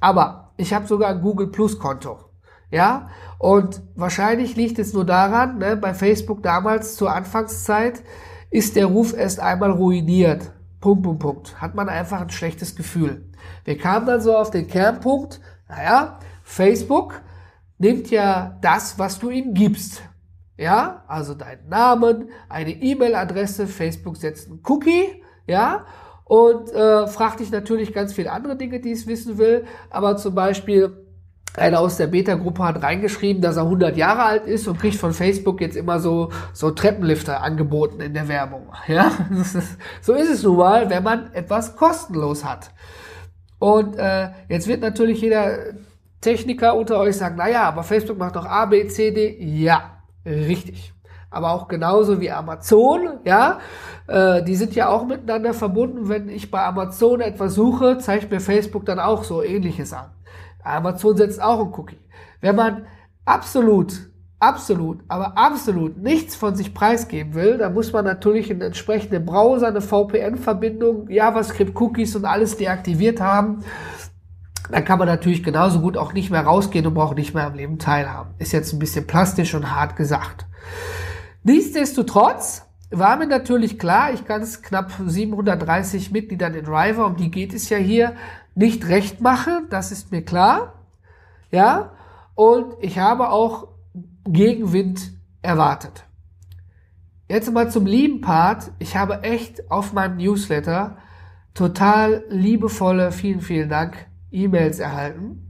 Aber 0.00 0.54
ich 0.56 0.72
habe 0.72 0.86
sogar 0.86 1.10
ein 1.10 1.20
Google 1.20 1.48
Plus 1.48 1.78
Konto. 1.78 2.20
Ja, 2.70 3.10
und 3.38 3.82
wahrscheinlich 3.96 4.56
liegt 4.56 4.78
es 4.78 4.94
nur 4.94 5.04
daran, 5.04 5.58
ne, 5.58 5.76
bei 5.76 5.92
Facebook 5.92 6.42
damals 6.42 6.96
zur 6.96 7.14
Anfangszeit 7.14 8.02
ist 8.50 8.76
der 8.76 8.86
Ruf 8.86 9.14
erst 9.14 9.40
einmal 9.40 9.70
ruiniert. 9.70 10.52
Punkt, 10.80 11.02
Punkt, 11.02 11.20
Punkt. 11.20 11.60
Hat 11.60 11.74
man 11.74 11.88
einfach 11.88 12.20
ein 12.20 12.30
schlechtes 12.30 12.76
Gefühl. 12.76 13.30
Wir 13.64 13.76
kamen 13.76 14.06
dann 14.06 14.20
so 14.20 14.36
auf 14.36 14.50
den 14.50 14.66
Kernpunkt, 14.66 15.40
naja, 15.68 16.18
Facebook 16.44 17.20
nimmt 17.78 18.10
ja 18.10 18.58
das, 18.60 18.98
was 18.98 19.18
du 19.18 19.30
ihm 19.30 19.54
gibst. 19.54 20.02
Ja, 20.56 21.04
also 21.06 21.34
deinen 21.34 21.68
Namen, 21.68 22.30
eine 22.48 22.72
E-Mail-Adresse, 22.72 23.66
Facebook 23.68 24.16
setzt 24.16 24.48
einen 24.48 24.60
Cookie, 24.66 25.22
ja, 25.46 25.84
und 26.24 26.72
äh, 26.72 27.06
fragt 27.06 27.40
dich 27.40 27.50
natürlich 27.50 27.92
ganz 27.92 28.12
viele 28.12 28.32
andere 28.32 28.56
Dinge, 28.56 28.80
die 28.80 28.90
es 28.90 29.06
wissen 29.06 29.38
will, 29.38 29.64
aber 29.88 30.16
zum 30.16 30.34
Beispiel 30.34 31.07
einer 31.58 31.80
aus 31.80 31.96
der 31.96 32.06
Beta-Gruppe 32.08 32.64
hat 32.64 32.82
reingeschrieben, 32.82 33.42
dass 33.42 33.56
er 33.56 33.64
100 33.64 33.96
Jahre 33.96 34.24
alt 34.24 34.46
ist 34.46 34.66
und 34.68 34.78
kriegt 34.78 34.96
von 34.96 35.12
Facebook 35.12 35.60
jetzt 35.60 35.76
immer 35.76 36.00
so, 36.00 36.30
so 36.52 36.70
Treppenlifter 36.70 37.42
angeboten 37.42 38.00
in 38.00 38.14
der 38.14 38.28
Werbung. 38.28 38.68
Ja, 38.86 39.10
so 40.00 40.14
ist 40.14 40.30
es 40.30 40.42
nun 40.42 40.56
mal, 40.56 40.88
wenn 40.90 41.02
man 41.02 41.32
etwas 41.32 41.76
kostenlos 41.76 42.44
hat. 42.44 42.70
Und 43.58 43.96
äh, 43.96 44.28
jetzt 44.48 44.68
wird 44.68 44.80
natürlich 44.80 45.20
jeder 45.20 45.58
Techniker 46.20 46.76
unter 46.76 46.98
euch 46.98 47.16
sagen, 47.16 47.36
naja, 47.36 47.62
aber 47.62 47.82
Facebook 47.82 48.18
macht 48.18 48.36
doch 48.36 48.46
A, 48.46 48.66
B, 48.66 48.86
C, 48.88 49.10
D. 49.10 49.36
Ja, 49.40 49.98
richtig. 50.24 50.92
Aber 51.30 51.52
auch 51.52 51.68
genauso 51.68 52.20
wie 52.20 52.30
Amazon, 52.30 53.20
ja, 53.24 53.58
äh, 54.06 54.42
die 54.42 54.56
sind 54.56 54.74
ja 54.74 54.88
auch 54.88 55.06
miteinander 55.06 55.52
verbunden. 55.52 56.08
Wenn 56.08 56.28
ich 56.28 56.50
bei 56.50 56.64
Amazon 56.64 57.20
etwas 57.20 57.54
suche, 57.54 57.98
zeigt 57.98 58.30
mir 58.30 58.40
Facebook 58.40 58.86
dann 58.86 58.98
auch 58.98 59.24
so 59.24 59.42
ähnliches 59.42 59.92
an. 59.92 60.06
Amazon 60.68 61.16
setzt 61.16 61.42
auch 61.42 61.60
ein 61.60 61.72
Cookie. 61.72 61.98
Wenn 62.40 62.56
man 62.56 62.86
absolut, 63.24 64.10
absolut, 64.38 65.00
aber 65.08 65.36
absolut 65.36 65.96
nichts 65.98 66.36
von 66.36 66.54
sich 66.54 66.74
preisgeben 66.74 67.34
will, 67.34 67.58
dann 67.58 67.74
muss 67.74 67.92
man 67.92 68.04
natürlich 68.04 68.50
einen 68.50 68.60
entsprechenden 68.60 69.24
Browser, 69.24 69.68
eine 69.68 69.80
VPN-Verbindung, 69.80 71.08
JavaScript-Cookies 71.08 72.16
und 72.16 72.24
alles 72.24 72.56
deaktiviert 72.56 73.20
haben. 73.20 73.64
Dann 74.70 74.84
kann 74.84 74.98
man 74.98 75.08
natürlich 75.08 75.42
genauso 75.42 75.80
gut 75.80 75.96
auch 75.96 76.12
nicht 76.12 76.30
mehr 76.30 76.42
rausgehen 76.42 76.86
und 76.86 76.94
braucht 76.94 77.16
nicht 77.16 77.34
mehr 77.34 77.46
am 77.46 77.54
Leben 77.54 77.78
teilhaben. 77.78 78.34
Ist 78.38 78.52
jetzt 78.52 78.72
ein 78.72 78.78
bisschen 78.78 79.06
plastisch 79.06 79.54
und 79.54 79.74
hart 79.74 79.96
gesagt. 79.96 80.46
Nichtsdestotrotz 81.42 82.66
war 82.90 83.16
mir 83.16 83.26
natürlich 83.26 83.78
klar, 83.78 84.12
ich 84.12 84.24
kann 84.24 84.42
es 84.42 84.62
knapp 84.62 84.92
730 85.06 86.10
Mitgliedern 86.10 86.54
in 86.54 86.64
Driver, 86.64 87.06
um 87.06 87.16
die 87.16 87.30
geht 87.30 87.54
es 87.54 87.68
ja 87.68 87.76
hier, 87.76 88.14
nicht 88.58 88.88
recht 88.88 89.20
mache, 89.20 89.62
das 89.70 89.92
ist 89.92 90.10
mir 90.10 90.22
klar. 90.22 90.74
Ja, 91.52 91.92
und 92.34 92.74
ich 92.80 92.98
habe 92.98 93.30
auch 93.30 93.68
Gegenwind 94.24 95.12
erwartet. 95.42 96.04
Jetzt 97.28 97.52
mal 97.52 97.70
zum 97.70 97.86
lieben 97.86 98.20
Part. 98.20 98.72
Ich 98.80 98.96
habe 98.96 99.22
echt 99.22 99.70
auf 99.70 99.92
meinem 99.92 100.16
Newsletter 100.16 100.96
total 101.54 102.24
liebevolle, 102.30 103.12
vielen, 103.12 103.40
vielen 103.40 103.68
Dank, 103.68 104.06
E-Mails 104.32 104.80
erhalten. 104.80 105.48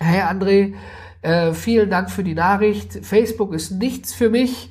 Hey 0.00 0.22
André, 0.22 0.74
äh, 1.22 1.52
vielen 1.52 1.90
Dank 1.90 2.10
für 2.10 2.24
die 2.24 2.34
Nachricht. 2.34 3.04
Facebook 3.06 3.52
ist 3.52 3.70
nichts 3.70 4.14
für 4.14 4.30
mich. 4.30 4.70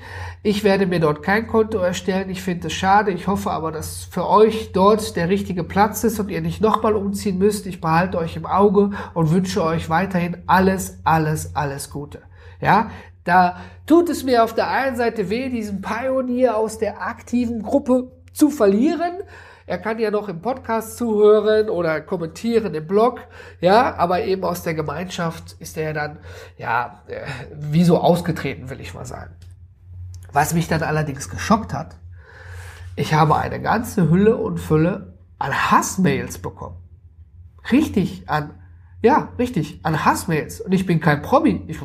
Ich 0.49 0.63
werde 0.63 0.85
mir 0.85 1.01
dort 1.01 1.23
kein 1.23 1.45
Konto 1.45 1.77
erstellen. 1.77 2.29
Ich 2.29 2.41
finde 2.41 2.67
es 2.67 2.73
schade. 2.73 3.11
Ich 3.11 3.27
hoffe 3.27 3.51
aber, 3.51 3.73
dass 3.73 4.05
für 4.05 4.29
euch 4.29 4.71
dort 4.71 5.17
der 5.17 5.27
richtige 5.27 5.65
Platz 5.65 6.05
ist 6.05 6.21
und 6.21 6.31
ihr 6.31 6.39
nicht 6.39 6.61
nochmal 6.61 6.95
umziehen 6.95 7.37
müsst. 7.37 7.65
Ich 7.65 7.81
behalte 7.81 8.17
euch 8.17 8.37
im 8.37 8.45
Auge 8.45 8.91
und 9.13 9.31
wünsche 9.31 9.61
euch 9.61 9.89
weiterhin 9.89 10.37
alles, 10.47 10.99
alles, 11.03 11.53
alles 11.53 11.89
Gute. 11.89 12.21
Ja, 12.61 12.91
da 13.25 13.57
tut 13.85 14.07
es 14.07 14.23
mir 14.23 14.41
auf 14.41 14.55
der 14.55 14.69
einen 14.69 14.95
Seite 14.95 15.29
weh, 15.29 15.49
diesen 15.49 15.81
Pionier 15.81 16.55
aus 16.55 16.77
der 16.77 17.01
aktiven 17.01 17.61
Gruppe 17.61 18.09
zu 18.31 18.49
verlieren. 18.49 19.15
Er 19.65 19.79
kann 19.79 19.99
ja 19.99 20.11
noch 20.11 20.29
im 20.29 20.41
Podcast 20.41 20.95
zuhören 20.95 21.69
oder 21.69 21.99
kommentieren 21.99 22.73
im 22.73 22.87
Blog, 22.87 23.19
ja, 23.59 23.97
aber 23.97 24.23
eben 24.23 24.45
aus 24.45 24.63
der 24.63 24.75
Gemeinschaft 24.75 25.57
ist 25.59 25.77
er 25.77 25.93
dann, 25.93 26.19
ja, 26.57 27.01
äh, 27.07 27.25
wie 27.51 27.83
so 27.83 27.97
ausgetreten, 27.97 28.69
will 28.69 28.79
ich 28.79 28.93
mal 28.93 29.05
sagen. 29.05 29.35
Was 30.31 30.53
mich 30.53 30.67
dann 30.67 30.83
allerdings 30.83 31.29
geschockt 31.29 31.73
hat, 31.73 31.95
ich 32.95 33.13
habe 33.13 33.35
eine 33.35 33.61
ganze 33.61 34.09
Hülle 34.09 34.37
und 34.37 34.59
Fülle 34.59 35.13
an 35.39 35.53
Hassmails 35.53 36.39
bekommen. 36.39 36.77
Richtig, 37.71 38.27
an, 38.27 38.55
ja, 39.01 39.29
richtig, 39.37 39.79
an 39.83 40.03
Hassmails. 40.03 40.61
Und 40.61 40.71
ich 40.71 40.85
bin 40.85 40.99
kein 40.99 41.21
Promi. 41.21 41.63
Ich, 41.67 41.79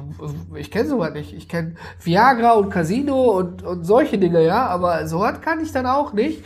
ich 0.54 0.70
kenne 0.70 0.88
sowas 0.88 1.12
nicht. 1.12 1.34
Ich 1.34 1.48
kenne 1.48 1.74
Viagra 2.00 2.52
und 2.52 2.70
Casino 2.70 3.32
und, 3.32 3.62
und 3.62 3.84
solche 3.84 4.18
Dinge, 4.18 4.44
ja, 4.44 4.66
aber 4.66 5.06
sowas 5.06 5.40
kann 5.40 5.60
ich 5.60 5.72
dann 5.72 5.86
auch 5.86 6.12
nicht 6.12 6.42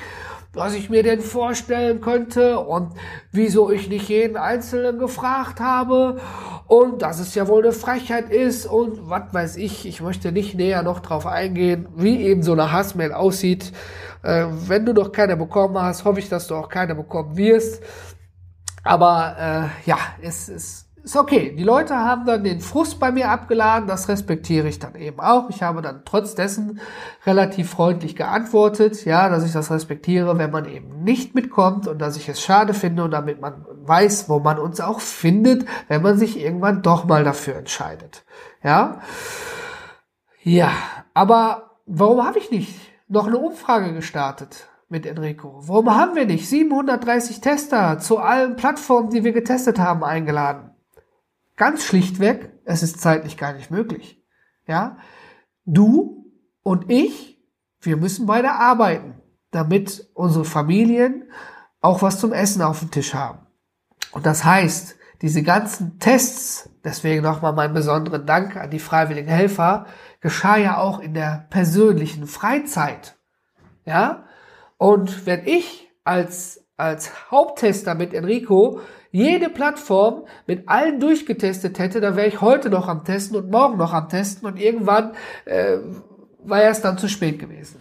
was 0.57 0.75
ich 0.75 0.91
mir 0.91 1.03
denn 1.03 1.21
vorstellen 1.21 2.01
könnte 2.01 2.59
und 2.59 2.95
wieso 3.31 3.71
ich 3.71 3.89
nicht 3.89 4.09
jeden 4.09 4.37
Einzelnen 4.37 4.99
gefragt 4.99 5.61
habe 5.61 6.19
und 6.67 7.03
dass 7.03 7.21
es 7.21 7.35
ja 7.35 7.47
wohl 7.47 7.63
eine 7.63 7.73
Frechheit 7.73 8.31
ist 8.31 8.67
und 8.67 9.09
was 9.09 9.33
weiß 9.33 9.57
ich. 9.57 9.87
Ich 9.87 10.01
möchte 10.01 10.33
nicht 10.33 10.55
näher 10.55 10.83
noch 10.83 11.01
drauf 11.01 11.27
eingehen, 11.27 11.87
wie 11.95 12.23
eben 12.23 12.43
so 12.43 12.53
eine 12.53 12.73
Hassmail 12.73 13.13
aussieht. 13.13 13.73
Äh, 14.23 14.47
wenn 14.67 14.87
du 14.87 14.93
noch 14.93 15.13
keine 15.13 15.37
bekommen 15.37 15.79
hast, 15.81 16.05
hoffe 16.05 16.19
ich, 16.19 16.29
dass 16.29 16.47
du 16.47 16.55
auch 16.55 16.69
keine 16.69 16.95
bekommen 16.95 17.37
wirst. 17.37 17.83
Aber 18.83 19.71
äh, 19.85 19.89
ja, 19.89 19.99
es 20.23 20.49
ist 20.49 20.86
ist 21.07 21.17
okay. 21.17 21.55
Die 21.57 21.63
Leute 21.63 21.95
haben 21.95 22.27
dann 22.27 22.43
den 22.43 22.61
Frust 22.61 22.99
bei 22.99 23.13
mir 23.13 23.31
abgeladen, 23.31 23.87
das 23.87 24.09
respektiere 24.09 24.67
ich 24.67 24.81
dann 24.81 24.97
eben 24.97 25.21
auch. 25.21 25.49
Ich 25.51 25.63
habe 25.63 25.81
dann 25.81 26.03
trotz 26.05 26.35
dessen 26.35 26.81
relativ 27.25 27.71
freundlich 27.71 28.17
geantwortet, 28.17 29.05
ja, 29.05 29.29
dass 29.29 29.45
ich 29.45 29.53
das 29.53 29.71
respektiere, 29.71 30.37
wenn 30.37 30.51
man 30.51 30.65
eben 30.65 31.05
nicht 31.05 31.35
mitkommt 31.35 31.87
und 31.87 32.01
dass 32.01 32.17
ich 32.17 32.29
es 32.29 32.41
schade 32.41 32.75
finde 32.75 33.05
und 33.05 33.13
damit 33.13 33.41
man 33.41 33.65
weiß, 33.85 34.29
wo 34.29 34.41
man 34.41 34.59
uns 34.59 34.81
auch 34.81 34.99
findet, 34.99 35.65
wenn 35.87 36.03
man 36.03 36.19
sich 36.19 36.41
irgendwann 36.41 36.83
doch 36.83 37.05
mal 37.05 37.23
dafür 37.23 37.55
entscheidet. 37.55 38.25
Ja. 38.65 39.01
Ja, 40.43 40.73
aber 41.15 41.71
warum 41.87 42.27
habe 42.27 42.39
ich 42.39 42.51
nicht 42.51 42.81
noch 43.07 43.29
eine 43.29 43.39
Umfrage 43.39 43.95
gestartet? 43.95 44.69
mit 44.89 45.05
Enrico? 45.05 45.63
Warum 45.63 45.97
haben 45.97 46.15
wir 46.15 46.27
nicht 46.27 46.49
730 46.49 47.41
Tester 47.41 47.99
zu 47.99 48.19
allen 48.19 48.55
Plattformen, 48.55 49.11
die 49.11 49.25
wir 49.25 49.33
getestet 49.33 49.81
haben, 49.81 50.05
eingeladen? 50.05 50.76
Ganz 51.57 51.85
schlichtweg, 51.85 52.53
es 52.65 52.83
ist 52.83 53.01
zeitlich 53.01 53.37
gar 53.37 53.55
nicht 53.55 53.71
möglich. 53.71 54.23
Ja, 54.67 54.99
du 55.65 56.31
und 56.63 56.91
ich, 56.91 57.43
wir 57.81 57.97
müssen 57.97 58.27
beide 58.27 58.53
arbeiten, 58.53 59.21
damit 59.51 60.11
unsere 60.15 60.45
Familien 60.45 61.31
auch 61.81 62.03
was 62.03 62.19
zum 62.21 62.33
Essen 62.33 62.63
auf 62.63 62.81
dem 62.81 62.91
Tisch 62.91 63.15
haben. 63.15 63.47
Und 64.13 64.27
das 64.27 64.45
heißt, 64.45 64.97
diese 65.23 65.43
ganzen 65.43 65.99
Tests, 65.99 66.69
deswegen 66.85 67.23
nochmal 67.23 67.53
meinen 67.53 67.75
besonderen 67.75 68.27
Dank 68.27 68.57
an 68.57 68.71
die 68.71 68.79
freiwilligen 68.79 69.29
Helfer, 69.29 69.87
geschah 70.21 70.57
ja 70.57 70.79
auch 70.79 71.01
in 71.01 71.15
der 71.15 71.47
persönlichen 71.51 72.27
Freizeit. 72.27 73.17
Ja? 73.85 74.25
Und 74.77 75.27
wenn 75.27 75.47
ich 75.47 75.89
als, 76.05 76.67
als 76.77 77.31
Haupttester 77.31 77.95
mit 77.95 78.13
Enrico 78.13 78.81
jede 79.17 79.49
Plattform 79.49 80.27
mit 80.47 80.69
allen 80.69 81.01
durchgetestet 81.01 81.79
hätte, 81.79 82.03
da 82.03 82.17
wäre 82.17 82.29
ich 82.29 82.43
heute 82.43 82.69
noch 82.69 82.87
am 82.87 83.03
Testen 83.03 83.37
und 83.37 83.51
morgen 83.51 83.79
noch 83.79 83.95
am 83.95 84.11
Testen 84.11 84.47
und 84.47 84.61
irgendwann 84.61 85.13
äh, 85.47 85.79
war 86.45 86.63
es 86.65 86.83
dann 86.83 86.99
zu 86.99 87.09
spät 87.09 87.39
gewesen. 87.39 87.81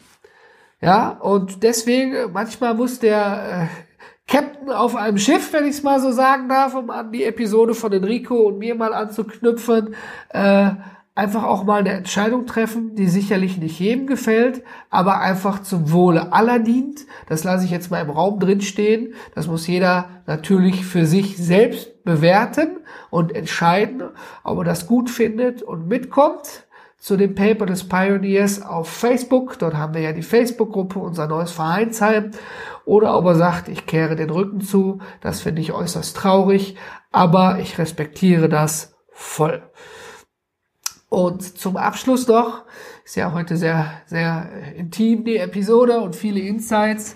Ja, 0.80 1.10
und 1.10 1.62
deswegen, 1.62 2.32
manchmal 2.32 2.74
muss 2.74 3.00
der 3.00 3.67
äh, 3.69 4.32
Captain 4.32 4.69
auf 4.69 4.95
einem 4.95 5.17
Schiff, 5.17 5.52
wenn 5.52 5.65
ich 5.65 5.71
es 5.71 5.84
mal 5.84 6.00
so 6.00 6.12
sagen 6.12 6.48
darf, 6.48 6.74
um 6.74 6.89
an 6.89 7.12
die 7.12 7.26
Episode 7.26 7.76
von 7.76 7.91
Enrico 7.91 8.48
und 8.48 8.58
mir 8.58 8.76
mal 8.76 8.93
anzuknüpfen, 8.93 9.93
äh, 10.30 10.71
einfach 11.15 11.43
auch 11.43 11.63
mal 11.63 11.80
eine 11.80 11.93
Entscheidung 11.93 12.45
treffen, 12.45 12.95
die 12.95 13.08
sicherlich 13.08 13.58
nicht 13.58 13.80
jedem 13.80 14.06
gefällt, 14.06 14.63
aber 14.89 15.21
einfach 15.21 15.63
zum 15.63 15.91
Wohle 15.91 16.34
aller 16.34 16.60
dient. 16.60 17.06
Das 17.28 17.45
lasse 17.45 17.63
ich 17.63 17.71
jetzt 17.71 17.89
mal 17.89 18.01
im 18.01 18.10
Raum 18.10 18.39
drin 18.39 18.62
stehen. 18.62 19.13
Das 19.34 19.47
muss 19.47 19.65
jeder 19.65 20.10
natürlich 20.28 20.86
für 20.86 21.06
sich 21.06 21.38
selbst 21.38 22.04
bewerten 22.04 22.80
und 23.10 23.34
entscheiden, 23.34 24.04
ob 24.43 24.60
er 24.60 24.63
das 24.65 24.88
gut 24.88 25.10
findet 25.10 25.63
und 25.63 25.88
mitkommt 25.88 26.65
zu 26.97 27.17
dem 27.17 27.36
Paper 27.36 27.65
des 27.65 27.88
Pioneers 27.88 28.62
auf 28.62 28.89
Facebook. 28.89 29.58
Dort 29.60 29.75
haben 29.75 29.93
wir 29.93 30.01
ja 30.01 30.12
die 30.12 30.21
Facebook-Gruppe, 30.21 30.99
unser 30.99 31.28
neues 31.28 31.51
Vereinsheim. 31.51 32.32
Oder 32.84 33.17
ob 33.17 33.25
er 33.25 33.36
sagt, 33.36 33.69
ich 33.69 33.86
kehre 33.86 34.15
den 34.15 34.32
Rücken 34.32 34.60
zu. 34.60 34.99
Das 35.21 35.41
finde 35.41 35.62
ich 35.62 35.71
äußerst 35.71 36.17
traurig, 36.17 36.75
aber 37.12 37.60
ich 37.60 37.78
respektiere 37.78 38.49
das 38.49 38.95
voll. 39.12 39.64
Und 41.15 41.58
zum 41.58 41.78
Abschluss 41.78 42.28
noch, 42.28 42.65
ist 43.06 43.15
ja 43.15 43.32
heute 43.32 43.56
sehr, 43.56 43.89
sehr 44.06 44.49
intim 44.75 45.23
die 45.23 45.38
Episode 45.38 46.01
und 46.01 46.13
viele 46.13 46.41
Insights. 46.41 47.15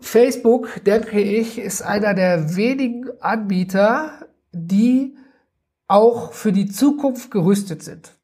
Facebook, 0.00 0.82
denke 0.82 1.20
ich, 1.20 1.60
ist 1.60 1.82
einer 1.82 2.14
der 2.14 2.56
wenigen 2.56 3.10
Anbieter, 3.20 4.26
die 4.50 5.16
auch 5.86 6.32
für 6.32 6.50
die 6.50 6.66
Zukunft 6.66 7.30
gerüstet 7.30 7.84
sind. 7.84 8.18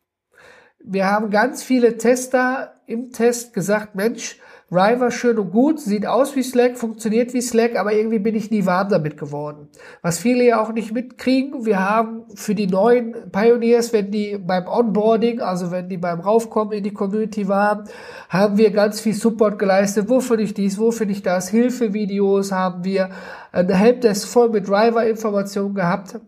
Wir 0.81 1.07
haben 1.07 1.31
ganz 1.31 1.63
viele 1.63 1.97
Tester 1.97 2.75
im 2.89 3.13
Test 3.13 3.55
gesagt, 3.55 3.95
Mensch, 3.95 4.41
River 4.71 5.11
schön 5.11 5.39
und 5.39 5.51
gut, 5.51 5.79
sieht 5.79 6.07
aus 6.07 6.35
wie 6.37 6.43
Slack, 6.43 6.79
funktioniert 6.79 7.35
wie 7.35 7.43
Slack, 7.43 7.77
aber 7.77 7.93
irgendwie 7.93 8.19
bin 8.19 8.35
ich 8.35 8.51
nie 8.51 8.65
warm 8.65 8.89
damit 8.89 9.17
geworden. 9.17 9.69
Was 10.03 10.19
viele 10.19 10.45
ja 10.45 10.61
auch 10.61 10.73
nicht 10.73 10.93
mitkriegen, 10.93 11.67
wir 11.67 11.89
haben 11.89 12.25
für 12.35 12.55
die 12.55 12.67
neuen 12.67 13.31
Pioneers, 13.31 13.93
wenn 13.93 14.11
die 14.11 14.39
beim 14.39 14.67
Onboarding, 14.67 15.41
also 15.41 15.71
wenn 15.71 15.89
die 15.89 15.99
beim 15.99 16.21
Raufkommen 16.21 16.73
in 16.73 16.83
die 16.83 16.93
Community 16.93 17.47
waren, 17.47 17.85
haben 18.29 18.57
wir 18.57 18.71
ganz 18.71 19.01
viel 19.01 19.15
Support 19.15 19.59
geleistet. 19.59 20.09
Wo 20.09 20.21
finde 20.21 20.45
ich 20.45 20.55
dies, 20.55 20.79
wo 20.79 20.91
finde 20.91 21.13
ich 21.13 21.23
das? 21.23 21.49
Hilfevideos 21.51 22.51
haben 22.51 22.85
wir, 22.85 23.11
ein 23.53 23.69
Helpdesk 23.69 24.27
voll 24.27 24.49
mit 24.49 24.69
Driver-Informationen 24.69 25.75
gehabt. 25.75 26.19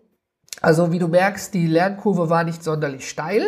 Also 0.60 0.92
wie 0.92 0.98
du 0.98 1.08
merkst, 1.08 1.52
die 1.54 1.66
Lernkurve 1.66 2.30
war 2.30 2.44
nicht 2.44 2.62
sonderlich 2.62 3.08
steil. 3.08 3.42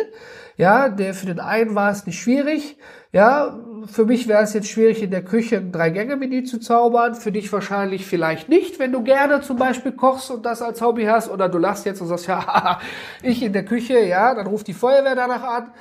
Ja, 0.57 0.89
der 0.89 1.13
für 1.13 1.25
den 1.25 1.39
einen 1.39 1.73
war 1.73 1.91
es 1.91 2.05
nicht 2.05 2.19
schwierig. 2.19 2.77
Ja, 3.11 3.57
für 3.85 4.05
mich 4.05 4.27
wäre 4.27 4.43
es 4.43 4.53
jetzt 4.53 4.67
schwierig, 4.67 5.01
in 5.01 5.09
der 5.09 5.23
Küche 5.23 5.57
ein 5.57 5.71
Drei-Gänge-Menü 5.71 6.43
zu 6.43 6.59
zaubern. 6.59 7.15
Für 7.15 7.31
dich 7.31 7.51
wahrscheinlich 7.51 8.05
vielleicht 8.05 8.49
nicht, 8.49 8.77
wenn 8.77 8.91
du 8.91 9.03
gerne 9.03 9.41
zum 9.41 9.57
Beispiel 9.57 9.93
kochst 9.93 10.29
und 10.29 10.45
das 10.45 10.61
als 10.61 10.81
Hobby 10.81 11.05
hast. 11.05 11.29
Oder 11.29 11.49
du 11.49 11.57
lachst 11.57 11.85
jetzt 11.87 12.01
und 12.01 12.07
sagst, 12.07 12.27
ja, 12.27 12.79
ich 13.23 13.41
in 13.41 13.53
der 13.53 13.65
Küche, 13.65 13.99
ja, 13.99 14.35
dann 14.35 14.45
ruft 14.45 14.67
die 14.67 14.73
Feuerwehr 14.73 15.15
danach 15.15 15.43
an. 15.43 15.71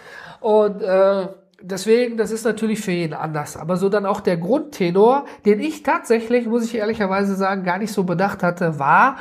Und 0.41 0.81
äh, 0.81 1.29
deswegen, 1.61 2.17
das 2.17 2.31
ist 2.31 2.45
natürlich 2.45 2.81
für 2.81 2.93
jeden 2.93 3.14
anders. 3.14 3.59
Aber 3.59 3.77
so 3.77 3.91
dann 3.91 4.07
auch 4.07 4.21
der 4.21 4.38
Grundtenor, 4.38 5.27
den 5.45 5.61
ich 5.61 5.83
tatsächlich, 5.83 6.47
muss 6.47 6.64
ich 6.64 6.77
ehrlicherweise 6.77 7.35
sagen, 7.37 7.62
gar 7.62 7.79
nicht 7.79 7.93
so 7.93 8.05
bedacht 8.05 8.43
hatte, 8.43 8.79
war, 8.79 9.19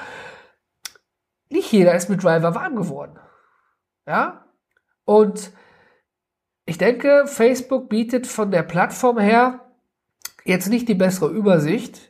nicht 1.50 1.72
jeder 1.74 1.94
ist 1.94 2.10
mit 2.10 2.24
Driver 2.24 2.56
warm 2.56 2.78
geworden. 2.78 3.20
Ja? 4.06 4.46
Und 5.04 5.52
ich 6.68 6.78
denke, 6.78 7.24
Facebook 7.28 7.90
bietet 7.90 8.28
von 8.28 8.52
der 8.52 8.62
Plattform 8.62 9.18
her 9.18 9.72
jetzt 10.44 10.68
nicht 10.68 10.88
die 10.88 10.96
bessere 10.96 11.30
Übersicht, 11.30 12.07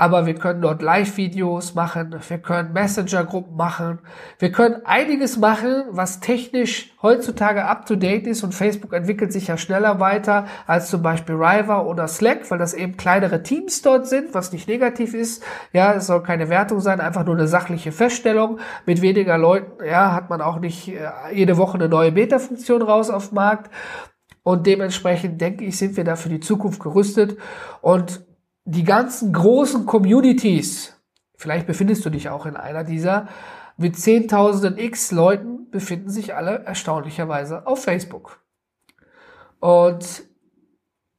aber 0.00 0.24
wir 0.24 0.34
können 0.34 0.62
dort 0.62 0.80
Live-Videos 0.80 1.74
machen, 1.74 2.16
wir 2.26 2.38
können 2.38 2.72
Messenger-Gruppen 2.72 3.54
machen, 3.54 3.98
wir 4.38 4.50
können 4.50 4.76
einiges 4.86 5.36
machen, 5.36 5.84
was 5.90 6.20
technisch 6.20 6.94
heutzutage 7.02 7.66
up-to-date 7.66 8.26
ist 8.26 8.42
und 8.42 8.54
Facebook 8.54 8.94
entwickelt 8.94 9.30
sich 9.30 9.48
ja 9.48 9.58
schneller 9.58 10.00
weiter 10.00 10.46
als 10.66 10.88
zum 10.88 11.02
Beispiel 11.02 11.34
River 11.34 11.84
oder 11.86 12.08
Slack, 12.08 12.50
weil 12.50 12.56
das 12.56 12.72
eben 12.72 12.96
kleinere 12.96 13.42
Teams 13.42 13.82
dort 13.82 14.06
sind, 14.06 14.32
was 14.32 14.52
nicht 14.52 14.68
negativ 14.68 15.12
ist. 15.12 15.44
Ja, 15.74 15.92
es 15.92 16.06
soll 16.06 16.22
keine 16.22 16.48
Wertung 16.48 16.80
sein, 16.80 16.98
einfach 16.98 17.26
nur 17.26 17.34
eine 17.34 17.46
sachliche 17.46 17.92
Feststellung. 17.92 18.58
Mit 18.86 19.02
weniger 19.02 19.36
Leuten, 19.36 19.84
ja, 19.84 20.14
hat 20.14 20.30
man 20.30 20.40
auch 20.40 20.60
nicht 20.60 20.88
äh, 20.88 21.10
jede 21.34 21.58
Woche 21.58 21.74
eine 21.74 21.90
neue 21.90 22.12
Beta-Funktion 22.12 22.80
raus 22.80 23.10
auf 23.10 23.28
dem 23.28 23.34
Markt. 23.34 23.70
Und 24.44 24.66
dementsprechend 24.66 25.42
denke 25.42 25.66
ich, 25.66 25.76
sind 25.76 25.98
wir 25.98 26.04
da 26.04 26.16
für 26.16 26.30
die 26.30 26.40
Zukunft 26.40 26.80
gerüstet. 26.80 27.36
Und 27.82 28.24
die 28.64 28.84
ganzen 28.84 29.32
großen 29.32 29.86
Communities, 29.86 31.00
vielleicht 31.36 31.66
befindest 31.66 32.04
du 32.04 32.10
dich 32.10 32.28
auch 32.28 32.46
in 32.46 32.56
einer 32.56 32.84
dieser, 32.84 33.28
mit 33.76 33.98
zehntausenden 33.98 34.78
X 34.78 35.10
Leuten 35.10 35.70
befinden 35.70 36.10
sich 36.10 36.34
alle 36.34 36.64
erstaunlicherweise 36.64 37.66
auf 37.66 37.82
Facebook. 37.82 38.44
Und 39.60 40.24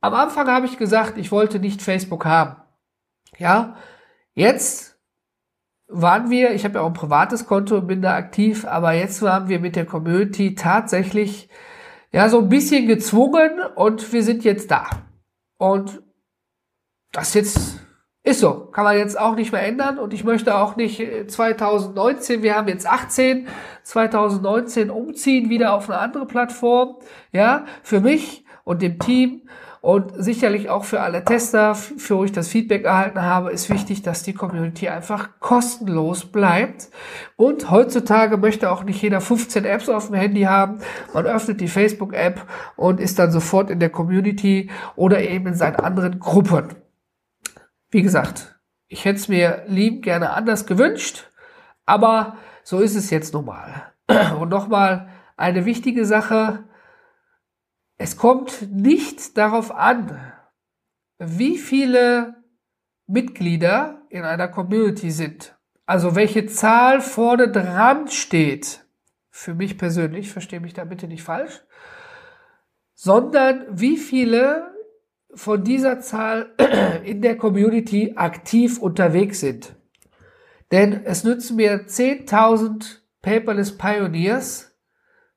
am 0.02 0.14
Anfang 0.14 0.48
habe 0.48 0.66
ich 0.66 0.78
gesagt, 0.78 1.18
ich 1.18 1.32
wollte 1.32 1.60
nicht 1.60 1.82
Facebook 1.82 2.26
haben. 2.26 2.58
Ja, 3.38 3.78
jetzt 4.34 5.00
waren 5.88 6.30
wir, 6.30 6.54
ich 6.54 6.64
habe 6.64 6.76
ja 6.76 6.82
auch 6.82 6.88
ein 6.88 6.94
privates 6.94 7.46
Konto 7.46 7.78
und 7.78 7.88
bin 7.88 8.02
da 8.02 8.16
aktiv, 8.16 8.66
aber 8.66 8.94
jetzt 8.94 9.22
waren 9.22 9.48
wir 9.48 9.60
mit 9.60 9.76
der 9.76 9.86
Community 9.86 10.56
tatsächlich 10.56 11.50
ja 12.12 12.30
so 12.30 12.40
ein 12.40 12.50
bisschen 12.50 12.88
gezwungen 12.88 13.60
und 13.76 14.12
wir 14.14 14.24
sind 14.24 14.44
jetzt 14.44 14.72
da. 14.72 14.86
Und 15.58 16.02
das 17.12 17.34
jetzt 17.34 17.80
ist 18.24 18.40
so, 18.40 18.68
kann 18.72 18.84
man 18.84 18.98
jetzt 18.98 19.20
auch 19.20 19.36
nicht 19.36 19.52
mehr 19.52 19.64
ändern 19.64 19.98
und 19.98 20.14
ich 20.14 20.24
möchte 20.24 20.56
auch 20.56 20.76
nicht 20.76 21.02
2019, 21.28 22.40
äh, 22.40 22.44
wir 22.44 22.56
haben 22.56 22.68
jetzt 22.68 22.88
18, 22.88 23.48
2019 23.84 24.92
umziehen 24.92 25.50
wieder 25.50 25.74
auf 25.74 25.90
eine 25.90 25.98
andere 25.98 26.28
Plattform. 26.28 26.98
Ja, 27.32 27.66
für 27.82 28.00
mich 28.00 28.46
und 28.64 28.84
dem 28.84 29.00
Team 29.00 29.42
und 29.82 30.14
sicherlich 30.16 30.70
auch 30.70 30.84
für 30.84 31.02
alle 31.02 31.26
Tester, 31.26 31.74
für 31.74 32.18
wo 32.18 32.24
ich 32.24 32.32
das 32.32 32.48
Feedback 32.48 32.86
erhalten 32.86 33.24
habe, 33.24 33.50
ist 33.50 33.72
wichtig, 33.72 34.04
dass 34.04 34.22
die 34.22 34.34
Community 34.34 34.88
einfach 34.88 35.40
kostenlos 35.40 36.26
bleibt. 36.26 36.90
Und 37.36 37.72
heutzutage 37.72 38.38
möchte 38.38 38.72
auch 38.72 38.84
nicht 38.84 39.02
jeder 39.02 39.20
15 39.20 39.66
Apps 39.66 39.90
auf 39.90 40.06
dem 40.08 40.16
Handy 40.16 40.42
haben. 40.42 40.78
Man 41.16 41.26
öffnet 41.26 41.60
die 41.60 41.68
Facebook-App 41.68 42.46
und 42.76 43.00
ist 43.00 43.18
dann 43.18 43.32
sofort 43.32 43.72
in 43.72 43.80
der 43.80 43.90
Community 43.90 44.70
oder 44.96 45.20
eben 45.20 45.48
in 45.48 45.56
seinen 45.56 45.78
anderen 45.78 46.20
Gruppen. 46.20 46.76
Wie 47.92 48.02
gesagt, 48.02 48.58
ich 48.88 49.04
hätte 49.04 49.20
es 49.20 49.28
mir 49.28 49.64
lieb 49.68 50.02
gerne 50.02 50.32
anders 50.32 50.66
gewünscht, 50.66 51.30
aber 51.86 52.38
so 52.64 52.80
ist 52.80 52.96
es 52.96 53.10
jetzt 53.10 53.34
nun 53.34 53.46
mal. 53.46 53.92
Und 54.40 54.50
nochmal 54.50 55.10
eine 55.36 55.66
wichtige 55.66 56.06
Sache. 56.06 56.64
Es 57.98 58.16
kommt 58.16 58.72
nicht 58.72 59.38
darauf 59.38 59.76
an, 59.76 60.34
wie 61.20 61.58
viele 61.58 62.36
Mitglieder 63.08 64.02
in 64.10 64.24
einer 64.24 64.48
Community 64.48 65.12
sind. 65.12 65.58
Also 65.86 66.16
welche 66.16 66.46
Zahl 66.46 67.02
vorne 67.02 67.52
dran 67.52 68.08
steht. 68.08 68.86
Für 69.30 69.54
mich 69.54 69.78
persönlich, 69.78 70.32
verstehe 70.32 70.62
mich 70.62 70.74
da 70.74 70.86
bitte 70.86 71.08
nicht 71.08 71.24
falsch. 71.24 71.62
Sondern 72.94 73.66
wie 73.70 73.98
viele 73.98 74.72
von 75.34 75.64
dieser 75.64 76.00
Zahl 76.00 76.52
in 77.04 77.22
der 77.22 77.38
Community 77.38 78.14
aktiv 78.16 78.80
unterwegs 78.80 79.40
sind. 79.40 79.76
Denn 80.72 81.02
es 81.04 81.24
nützen 81.24 81.58
mir 81.58 81.88
10.000 81.88 83.00
Paperless 83.22 83.78
Pioneers 83.78 84.72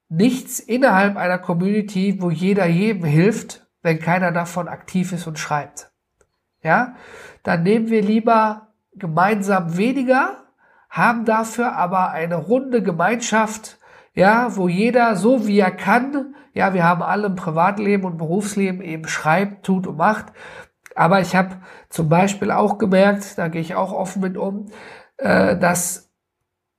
nichts 0.08 0.60
innerhalb 0.60 1.16
einer 1.16 1.38
Community, 1.38 2.20
wo 2.20 2.30
jeder 2.30 2.66
jedem 2.66 3.04
hilft, 3.04 3.66
wenn 3.82 3.98
keiner 3.98 4.32
davon 4.32 4.68
aktiv 4.68 5.12
ist 5.12 5.26
und 5.26 5.38
schreibt. 5.38 5.90
Ja, 6.62 6.96
dann 7.42 7.62
nehmen 7.62 7.90
wir 7.90 8.00
lieber 8.00 8.68
gemeinsam 8.94 9.76
weniger, 9.76 10.44
haben 10.88 11.24
dafür 11.24 11.74
aber 11.74 12.12
eine 12.12 12.36
runde 12.36 12.82
Gemeinschaft, 12.82 13.78
ja, 14.14 14.56
wo 14.56 14.68
jeder 14.68 15.16
so 15.16 15.46
wie 15.46 15.58
er 15.58 15.72
kann, 15.72 16.34
ja, 16.52 16.72
wir 16.72 16.84
haben 16.84 17.02
alle 17.02 17.26
im 17.26 17.34
Privatleben 17.34 18.04
und 18.04 18.16
Berufsleben 18.16 18.80
eben 18.80 19.08
schreibt, 19.08 19.66
tut 19.66 19.88
und 19.88 19.96
macht. 19.96 20.26
Aber 20.94 21.20
ich 21.20 21.34
habe 21.34 21.56
zum 21.88 22.08
Beispiel 22.08 22.52
auch 22.52 22.78
gemerkt, 22.78 23.36
da 23.36 23.48
gehe 23.48 23.60
ich 23.60 23.74
auch 23.74 23.92
offen 23.92 24.22
mit 24.22 24.36
um, 24.36 24.66
äh, 25.16 25.56
dass 25.58 26.12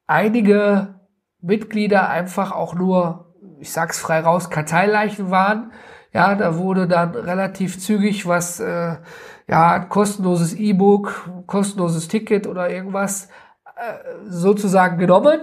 einige 0.08 0.96
Mitglieder 1.42 2.10
einfach 2.10 2.54
auch 2.54 2.74
nur, 2.74 3.36
ich 3.60 3.74
sag's 3.74 4.00
frei 4.00 4.22
raus, 4.22 4.50
Karteileichen 4.50 5.30
waren. 5.30 5.74
Ja, 6.14 6.36
da 6.36 6.58
wurde 6.58 6.88
dann 6.88 7.14
relativ 7.14 7.78
zügig 7.78 8.26
was, 8.26 8.62
äh, 8.62 8.96
ja, 9.48 9.80
kostenloses 9.80 10.54
E-Book, 10.54 11.30
kostenloses 11.46 12.08
Ticket 12.08 12.48
oder 12.48 12.70
irgendwas 12.70 13.28
äh, 13.76 14.30
sozusagen 14.30 14.98
genommen 14.98 15.42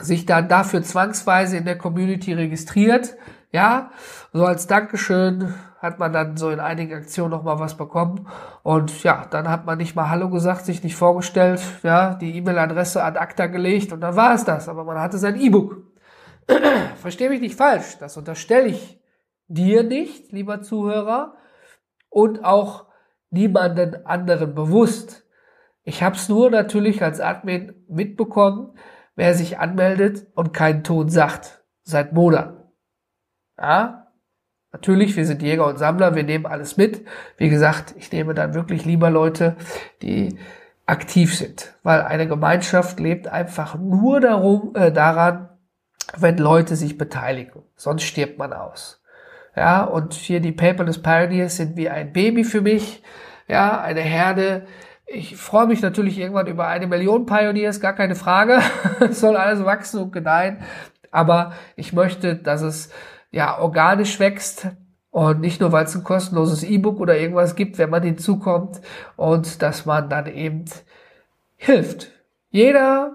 sich 0.00 0.26
dann 0.26 0.48
dafür 0.48 0.82
zwangsweise 0.82 1.56
in 1.56 1.64
der 1.64 1.78
Community 1.78 2.32
registriert. 2.32 3.16
Ja, 3.50 3.90
so 4.32 4.46
als 4.46 4.66
Dankeschön 4.66 5.54
hat 5.78 5.98
man 5.98 6.12
dann 6.12 6.36
so 6.36 6.50
in 6.50 6.60
einigen 6.60 6.94
Aktionen 6.94 7.30
nochmal 7.30 7.58
was 7.58 7.76
bekommen. 7.76 8.28
Und 8.62 9.02
ja, 9.02 9.26
dann 9.30 9.48
hat 9.48 9.66
man 9.66 9.78
nicht 9.78 9.96
mal 9.96 10.08
Hallo 10.08 10.30
gesagt, 10.30 10.64
sich 10.64 10.82
nicht 10.82 10.96
vorgestellt, 10.96 11.60
ja, 11.82 12.14
die 12.14 12.36
E-Mail-Adresse 12.36 13.02
ad 13.02 13.18
acta 13.18 13.46
gelegt 13.46 13.92
und 13.92 14.00
dann 14.00 14.16
war 14.16 14.34
es 14.34 14.44
das. 14.44 14.68
Aber 14.68 14.84
man 14.84 14.98
hatte 15.00 15.18
sein 15.18 15.38
E-Book. 15.38 15.82
Verstehe 17.02 17.28
mich 17.28 17.40
nicht 17.40 17.56
falsch, 17.56 17.98
das 17.98 18.16
unterstelle 18.16 18.68
ich 18.68 19.00
dir 19.48 19.82
nicht, 19.82 20.32
lieber 20.32 20.62
Zuhörer, 20.62 21.34
und 22.08 22.44
auch 22.44 22.86
niemanden 23.30 24.06
anderen 24.06 24.54
bewusst. 24.54 25.26
Ich 25.84 26.02
habe 26.02 26.16
es 26.16 26.28
nur 26.28 26.50
natürlich 26.50 27.02
als 27.02 27.20
Admin 27.20 27.74
mitbekommen, 27.88 28.76
wer 29.16 29.34
sich 29.34 29.58
anmeldet 29.58 30.26
und 30.34 30.52
keinen 30.52 30.84
Ton 30.84 31.08
sagt. 31.08 31.64
Seit 31.84 32.12
Monaten. 32.12 32.62
Ja, 33.58 34.12
natürlich, 34.72 35.16
wir 35.16 35.26
sind 35.26 35.42
Jäger 35.42 35.66
und 35.66 35.78
Sammler, 35.78 36.14
wir 36.14 36.22
nehmen 36.22 36.46
alles 36.46 36.76
mit. 36.76 37.04
Wie 37.36 37.48
gesagt, 37.48 37.94
ich 37.96 38.12
nehme 38.12 38.34
dann 38.34 38.54
wirklich 38.54 38.84
lieber 38.84 39.10
Leute, 39.10 39.56
die 40.00 40.38
aktiv 40.86 41.36
sind, 41.36 41.74
weil 41.82 42.02
eine 42.02 42.26
Gemeinschaft 42.26 43.00
lebt 43.00 43.28
einfach 43.28 43.76
nur 43.76 44.20
darum, 44.20 44.74
äh, 44.74 44.92
daran, 44.92 45.48
wenn 46.16 46.38
Leute 46.38 46.76
sich 46.76 46.98
beteiligen. 46.98 47.62
Sonst 47.76 48.02
stirbt 48.02 48.38
man 48.38 48.52
aus. 48.52 49.02
Ja, 49.54 49.84
und 49.84 50.14
hier 50.14 50.40
die 50.40 50.52
Paperless 50.52 51.02
Pioneers 51.02 51.56
sind 51.56 51.76
wie 51.76 51.88
ein 51.88 52.12
Baby 52.12 52.44
für 52.44 52.62
mich. 52.62 53.02
Ja, 53.48 53.80
eine 53.80 54.00
Herde, 54.00 54.66
ich 55.12 55.36
freue 55.36 55.66
mich 55.66 55.82
natürlich 55.82 56.18
irgendwann 56.18 56.46
über 56.46 56.66
eine 56.66 56.86
Million 56.86 57.26
Pioneers, 57.26 57.80
gar 57.80 57.94
keine 57.94 58.14
Frage. 58.14 58.60
es 59.00 59.20
soll 59.20 59.36
alles 59.36 59.64
wachsen 59.64 60.00
und 60.00 60.12
gedeihen. 60.12 60.58
Aber 61.10 61.52
ich 61.76 61.92
möchte, 61.92 62.36
dass 62.36 62.62
es 62.62 62.90
ja 63.30 63.58
organisch 63.58 64.18
wächst, 64.18 64.68
und 65.12 65.40
nicht 65.40 65.60
nur, 65.60 65.72
weil 65.72 65.84
es 65.84 65.94
ein 65.94 66.04
kostenloses 66.04 66.64
E-Book 66.64 66.98
oder 66.98 67.18
irgendwas 67.18 67.54
gibt, 67.54 67.76
wenn 67.76 67.90
man 67.90 68.02
hinzukommt 68.02 68.80
und 69.16 69.60
dass 69.60 69.84
man 69.84 70.08
dann 70.08 70.26
eben 70.26 70.64
hilft. 71.56 72.10
Jeder 72.48 73.12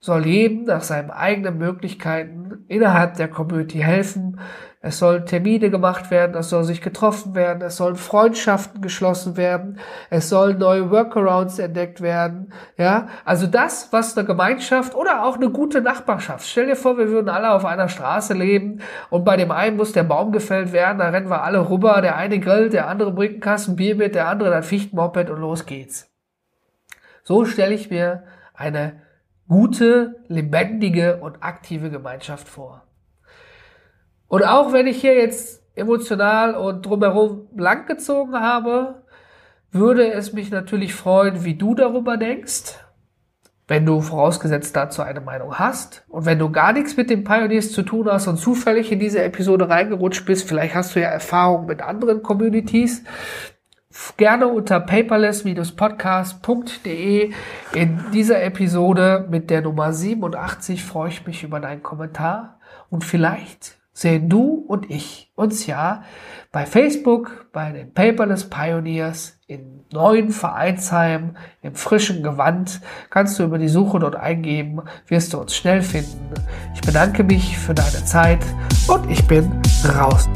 soll 0.00 0.26
jedem 0.26 0.64
nach 0.64 0.82
seinen 0.82 1.12
eigenen 1.12 1.56
Möglichkeiten 1.56 2.64
innerhalb 2.66 3.14
der 3.14 3.28
Community 3.28 3.78
helfen. 3.78 4.40
Es 4.88 5.00
sollen 5.00 5.26
Termine 5.26 5.68
gemacht 5.68 6.10
werden, 6.10 6.34
es 6.34 6.48
soll 6.48 6.64
sich 6.64 6.80
getroffen 6.80 7.34
werden, 7.34 7.60
es 7.60 7.76
sollen 7.76 7.96
Freundschaften 7.96 8.80
geschlossen 8.80 9.36
werden, 9.36 9.78
es 10.08 10.30
sollen 10.30 10.56
neue 10.56 10.90
Workarounds 10.90 11.58
entdeckt 11.58 12.00
werden. 12.00 12.54
Ja, 12.78 13.08
also 13.26 13.46
das, 13.46 13.92
was 13.92 14.16
eine 14.16 14.26
Gemeinschaft 14.26 14.94
oder 14.94 15.24
auch 15.24 15.36
eine 15.36 15.50
gute 15.50 15.82
Nachbarschaft. 15.82 16.48
Stell 16.48 16.68
dir 16.68 16.74
vor, 16.74 16.96
wir 16.96 17.10
würden 17.10 17.28
alle 17.28 17.52
auf 17.52 17.66
einer 17.66 17.90
Straße 17.90 18.32
leben 18.32 18.80
und 19.10 19.26
bei 19.26 19.36
dem 19.36 19.50
einen 19.50 19.76
muss 19.76 19.92
der 19.92 20.04
Baum 20.04 20.32
gefällt 20.32 20.72
werden, 20.72 20.96
da 20.96 21.10
rennen 21.10 21.28
wir 21.28 21.42
alle 21.42 21.68
rüber, 21.68 22.00
der 22.00 22.16
eine 22.16 22.40
grillt, 22.40 22.72
der 22.72 22.88
andere 22.88 23.12
bringt 23.12 23.32
einen 23.32 23.40
Kasten 23.42 23.76
Bier 23.76 23.94
mit, 23.94 24.14
der 24.14 24.26
andere 24.26 24.48
dann 24.48 24.62
Fichtenmoped 24.62 25.28
und 25.28 25.38
los 25.38 25.66
geht's. 25.66 26.10
So 27.24 27.44
stelle 27.44 27.74
ich 27.74 27.90
mir 27.90 28.22
eine 28.54 29.02
gute, 29.48 30.24
lebendige 30.28 31.18
und 31.18 31.42
aktive 31.42 31.90
Gemeinschaft 31.90 32.48
vor. 32.48 32.87
Und 34.28 34.46
auch 34.46 34.72
wenn 34.72 34.86
ich 34.86 35.00
hier 35.00 35.14
jetzt 35.14 35.64
emotional 35.74 36.54
und 36.54 36.86
drumherum 36.86 37.48
langgezogen 37.56 38.38
habe, 38.38 39.02
würde 39.70 40.10
es 40.12 40.32
mich 40.32 40.50
natürlich 40.50 40.94
freuen, 40.94 41.44
wie 41.44 41.54
du 41.54 41.74
darüber 41.74 42.16
denkst, 42.16 42.78
wenn 43.66 43.84
du 43.84 44.00
vorausgesetzt 44.00 44.74
dazu 44.76 45.02
eine 45.02 45.20
Meinung 45.20 45.58
hast. 45.58 46.04
Und 46.08 46.24
wenn 46.24 46.38
du 46.38 46.50
gar 46.50 46.72
nichts 46.72 46.96
mit 46.96 47.10
den 47.10 47.24
Pioneers 47.24 47.72
zu 47.72 47.82
tun 47.82 48.08
hast 48.10 48.26
und 48.26 48.38
zufällig 48.38 48.90
in 48.90 48.98
diese 48.98 49.22
Episode 49.22 49.68
reingerutscht 49.68 50.24
bist, 50.24 50.48
vielleicht 50.48 50.74
hast 50.74 50.96
du 50.96 51.00
ja 51.00 51.08
Erfahrungen 51.08 51.66
mit 51.66 51.82
anderen 51.82 52.22
Communities, 52.22 53.04
gerne 54.16 54.48
unter 54.48 54.80
paperless-podcast.de. 54.80 57.32
In 57.74 58.00
dieser 58.12 58.42
Episode 58.42 59.26
mit 59.28 59.50
der 59.50 59.60
Nummer 59.60 59.92
87 59.92 60.82
freue 60.82 61.10
ich 61.10 61.26
mich 61.26 61.44
über 61.44 61.60
deinen 61.60 61.82
Kommentar 61.82 62.58
und 62.88 63.04
vielleicht 63.04 63.77
sehen 63.98 64.28
du 64.28 64.64
und 64.68 64.90
ich 64.90 65.32
uns 65.34 65.66
ja 65.66 66.04
bei 66.52 66.66
Facebook, 66.66 67.48
bei 67.52 67.72
den 67.72 67.92
Paperless 67.92 68.48
Pioneers 68.48 69.38
in 69.48 69.84
neuen 69.92 70.30
Vereinsheim, 70.30 71.36
im 71.62 71.74
frischen 71.74 72.22
Gewand. 72.22 72.80
Kannst 73.10 73.38
du 73.38 73.44
über 73.44 73.58
die 73.58 73.68
Suche 73.68 73.98
dort 73.98 74.14
eingeben, 74.14 74.82
wirst 75.08 75.32
du 75.32 75.38
uns 75.38 75.56
schnell 75.56 75.82
finden. 75.82 76.32
Ich 76.74 76.80
bedanke 76.80 77.24
mich 77.24 77.58
für 77.58 77.74
deine 77.74 78.04
Zeit 78.04 78.40
und 78.86 79.10
ich 79.10 79.26
bin 79.26 79.60
raus. 79.96 80.28